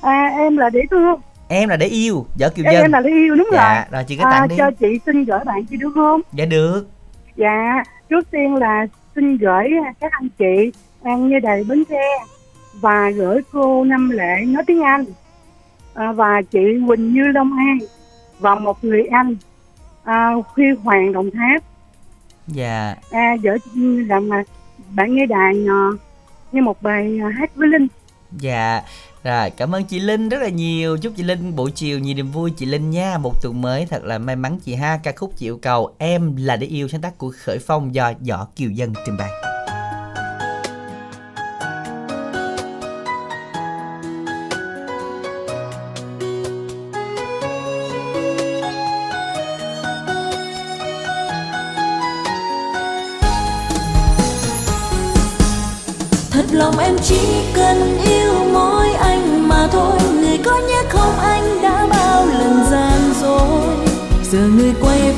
[0.02, 1.20] À, em là để thương
[1.54, 2.82] em là để yêu vợ kiều em, dân.
[2.82, 3.86] em là để yêu đúng dạ rồi.
[3.92, 4.56] rồi chị cứ à, tặng đi.
[4.58, 6.22] cho chị xin gửi bạn chị được không?
[6.34, 6.88] Dạ được.
[7.36, 9.70] Dạ trước tiên là xin gửi
[10.00, 10.72] các anh chị
[11.04, 12.08] ăn như đầy Bến Tre
[12.74, 15.06] và gửi cô Năm Lệ nói tiếng Anh.
[15.94, 17.78] À, và chị Quỳnh Như Long An
[18.40, 19.36] và một người anh
[20.04, 21.64] à, Huy Hoàng Đồng Tháp.
[22.48, 22.96] Dạ.
[23.12, 23.58] À, gửi
[24.08, 24.30] làm
[24.90, 25.92] bạn nghe đài nhỏ
[26.52, 27.88] như một bài à, hát với Linh.
[28.32, 28.82] Dạ
[29.24, 30.98] rồi, cảm ơn chị Linh rất là nhiều.
[30.98, 33.18] Chúc chị Linh buổi chiều nhiều niềm vui, chị Linh nha.
[33.18, 35.00] Một tuần mới, thật là may mắn chị ha.
[35.04, 38.14] Ca khúc chị yêu cầu, Em là để yêu sáng tác của Khởi Phong Do
[38.30, 39.53] Võ Kiều Dân trình bày.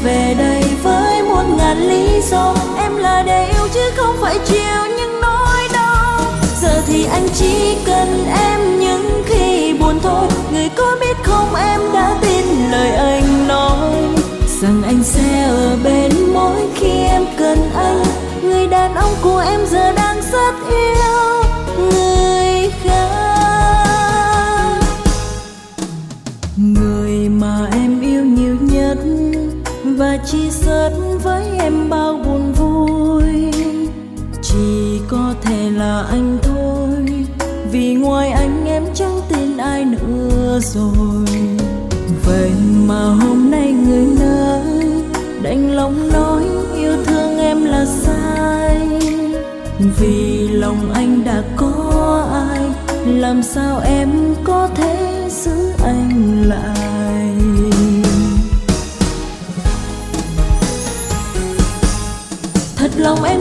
[0.06, 2.56] Về đây với muôn ngàn lý do.
[2.78, 6.22] Em là để yêu chứ không phải chiều những nỗi đau.
[6.62, 10.28] Giờ thì anh chỉ cần em những khi buồn thôi.
[10.52, 13.94] Người có biết không em đã tin lời anh nói
[14.62, 18.04] rằng anh sẽ ở bên mỗi khi em cần anh.
[18.44, 21.35] Người đàn ông của em giờ đang rất yêu.
[30.66, 30.90] Và
[31.24, 33.52] với em bao buồn vui.
[34.42, 37.26] Chỉ có thể là anh thôi,
[37.72, 41.26] vì ngoài anh em chẳng tin ai nữa rồi.
[42.26, 42.52] Vậy
[42.88, 44.86] mà hôm nay người nơi
[45.42, 46.44] đành lòng nói
[46.78, 48.88] yêu thương em là sai.
[50.00, 52.70] Vì lòng anh đã có ai,
[53.06, 54.10] làm sao em
[54.44, 57.25] có thể giữ anh lại?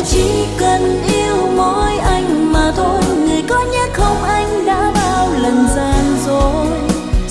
[0.07, 3.01] Chỉ cần yêu mỗi anh mà thôi.
[3.27, 6.67] Người có nhớ không anh đã bao lần gian dối?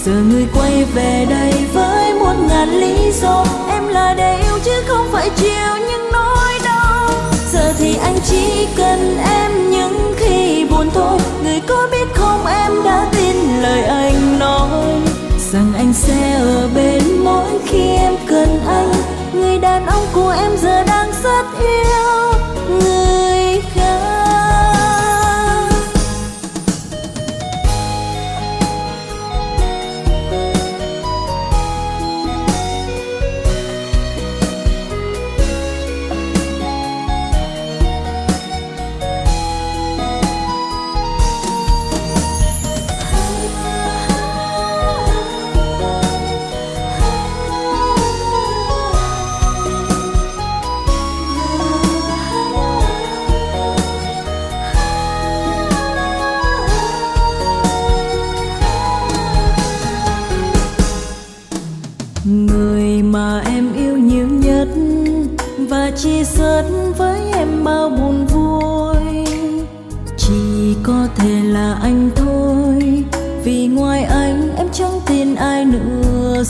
[0.06, 3.45] Giờ người quay về đây với muôn ngàn lý do.
[3.70, 7.10] Em là để yêu chứ không phải chiều những nỗi đau.
[7.52, 11.20] Giờ thì anh chỉ cần em những khi buồn thôi.
[11.44, 15.00] Người có biết không em đã tin lời anh nói?
[15.52, 18.91] Rằng anh sẽ ở bên mỗi khi em cần anh.
[19.34, 22.02] Người đàn ông của em giờ đang rất yêu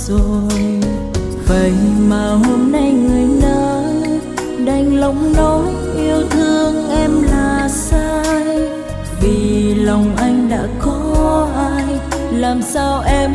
[0.07, 0.79] rồi.
[1.47, 1.73] Vậy
[2.09, 3.83] mà hôm nay người nỡ
[4.65, 8.59] đành lòng nói yêu thương em là sai.
[9.21, 11.99] Vì lòng anh đã có ai,
[12.31, 13.31] làm sao em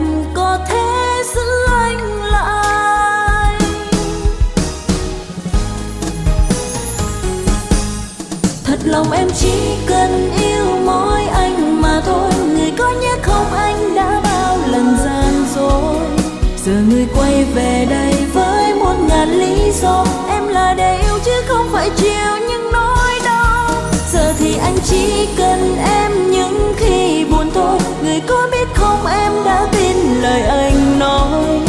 [17.59, 20.05] về đây với một ngàn lý do.
[20.29, 23.71] Em là để yêu chứ không phải chiều những nỗi đau.
[24.13, 27.79] Giờ thì anh chỉ cần em những khi buồn thôi.
[28.03, 31.61] Người có biết không em đã tin lời anh nói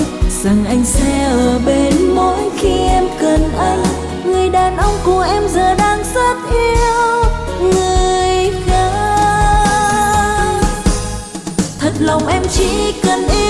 [0.44, 3.84] rằng anh sẽ ở bên mỗi khi em cần anh.
[4.26, 7.24] Người đàn ông của em giờ đang rất yêu
[7.61, 8.90] người khác.
[11.80, 13.48] Thật lòng em chỉ cần yêu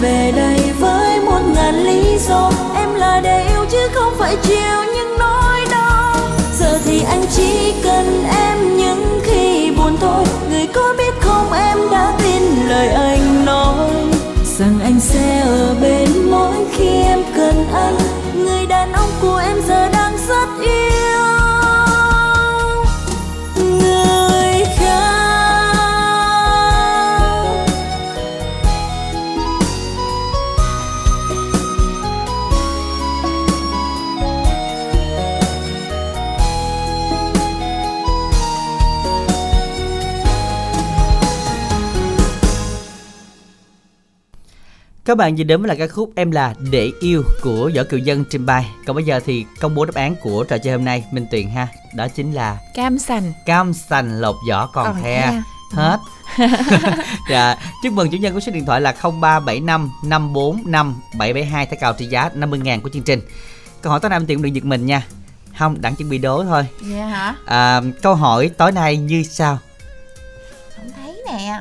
[0.00, 2.50] về đây với muôn ngàn lý do.
[2.74, 6.16] Em là để yêu chứ không phải chiều những nỗi đau.
[6.58, 10.24] Giờ thì anh chỉ cần em những khi buồn thôi.
[10.50, 13.90] Người có biết không em đã tin lời anh nói
[14.58, 17.98] rằng anh sẽ ở bên mỗi khi em cần anh.
[18.34, 19.79] Người đàn ông của em giờ
[45.10, 47.98] Các bạn vừa đến với là ca khúc Em là Để Yêu của Võ Kiều
[47.98, 50.84] Dân trình bày Còn bây giờ thì công bố đáp án của trò chơi hôm
[50.84, 51.68] nay Minh Tuyền ha.
[51.94, 53.32] Đó chính là cam sành.
[53.46, 55.20] Cam sành lột vỏ còn, Còn the.
[55.30, 55.42] the.
[55.72, 55.98] Hết.
[57.30, 61.92] Dạ, chúc mừng chủ nhân của số điện thoại là 0375 545 772 thẻ cào
[61.92, 63.20] trị giá 50 ngàn của chương trình.
[63.82, 65.06] Câu hỏi tối nay Minh Tuyền đừng giật mình nha.
[65.58, 66.66] Không, đặng chuẩn bị đố thôi.
[66.82, 67.34] Dạ hả?
[67.46, 69.58] à, Câu hỏi tối nay như sau.
[70.76, 71.60] Không thấy nè.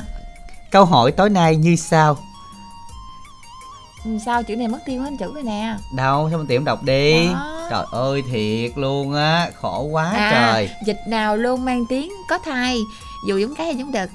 [0.71, 2.17] Câu hỏi tối nay như sau
[4.25, 5.75] sao chữ này mất tiêu hết chữ rồi nè?
[5.95, 7.27] Đâu sao mình tiệm đọc đi?
[7.27, 7.67] Đó.
[7.71, 10.69] trời ơi thiệt luôn á khổ quá à, trời.
[10.85, 12.77] dịch nào luôn mang tiếng có thai
[13.27, 14.09] dù giống cái hay giống đực.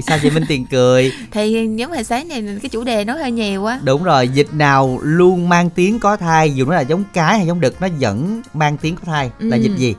[0.00, 1.12] Sao chị minh tiền cười?
[1.30, 4.54] Thì giống hồi sáng này cái chủ đề nó hơi nhiều quá đúng rồi dịch
[4.54, 7.88] nào luôn mang tiếng có thai dù nó là giống cái hay giống đực nó
[8.00, 9.30] vẫn mang tiếng có thai.
[9.38, 9.62] Là Ừ.
[9.62, 9.94] dịch gì?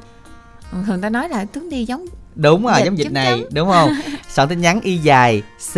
[0.88, 2.06] Thường ta nói là tướng đi giống
[2.36, 3.54] đúng rồi Dịch giống dịch này chấm.
[3.54, 3.90] đúng không?
[4.30, 5.42] Soạn tin nhắn y dài
[5.74, 5.76] c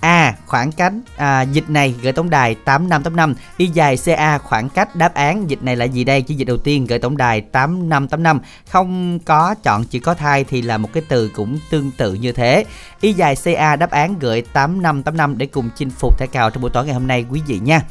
[0.00, 4.96] A khoảng cách à, dịch này gửi tổng đài 8585 y dài CA khoảng cách
[4.96, 6.22] đáp án dịch này là gì đây?
[6.22, 10.62] Chữ dịch đầu tiên gửi tổng đài 8585 không có chọn chữ có thai thì
[10.62, 12.64] là một cái từ cũng tương tự như thế.
[13.00, 16.70] Y dài CA đáp án gửi 8585 để cùng chinh phục thẻ cào trong buổi
[16.70, 17.82] tối ngày hôm nay quý vị nha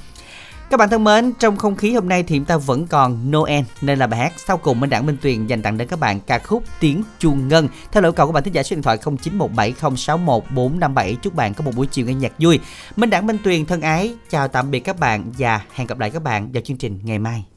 [0.70, 3.64] các bạn thân mến, trong không khí hôm nay thì chúng ta vẫn còn Noel
[3.82, 6.20] nên là bài hát sau cùng Minh Đảng Minh Tuyền dành tặng đến các bạn
[6.20, 7.68] ca khúc Tiếng chuông ngân.
[7.92, 11.72] Theo lời cầu của bạn thính giả số điện thoại 0917061457 chúc bạn có một
[11.76, 12.60] buổi chiều nghe nhạc vui.
[12.96, 16.10] Minh Đảng Minh Tuyền thân ái chào tạm biệt các bạn và hẹn gặp lại
[16.10, 17.57] các bạn vào chương trình ngày mai.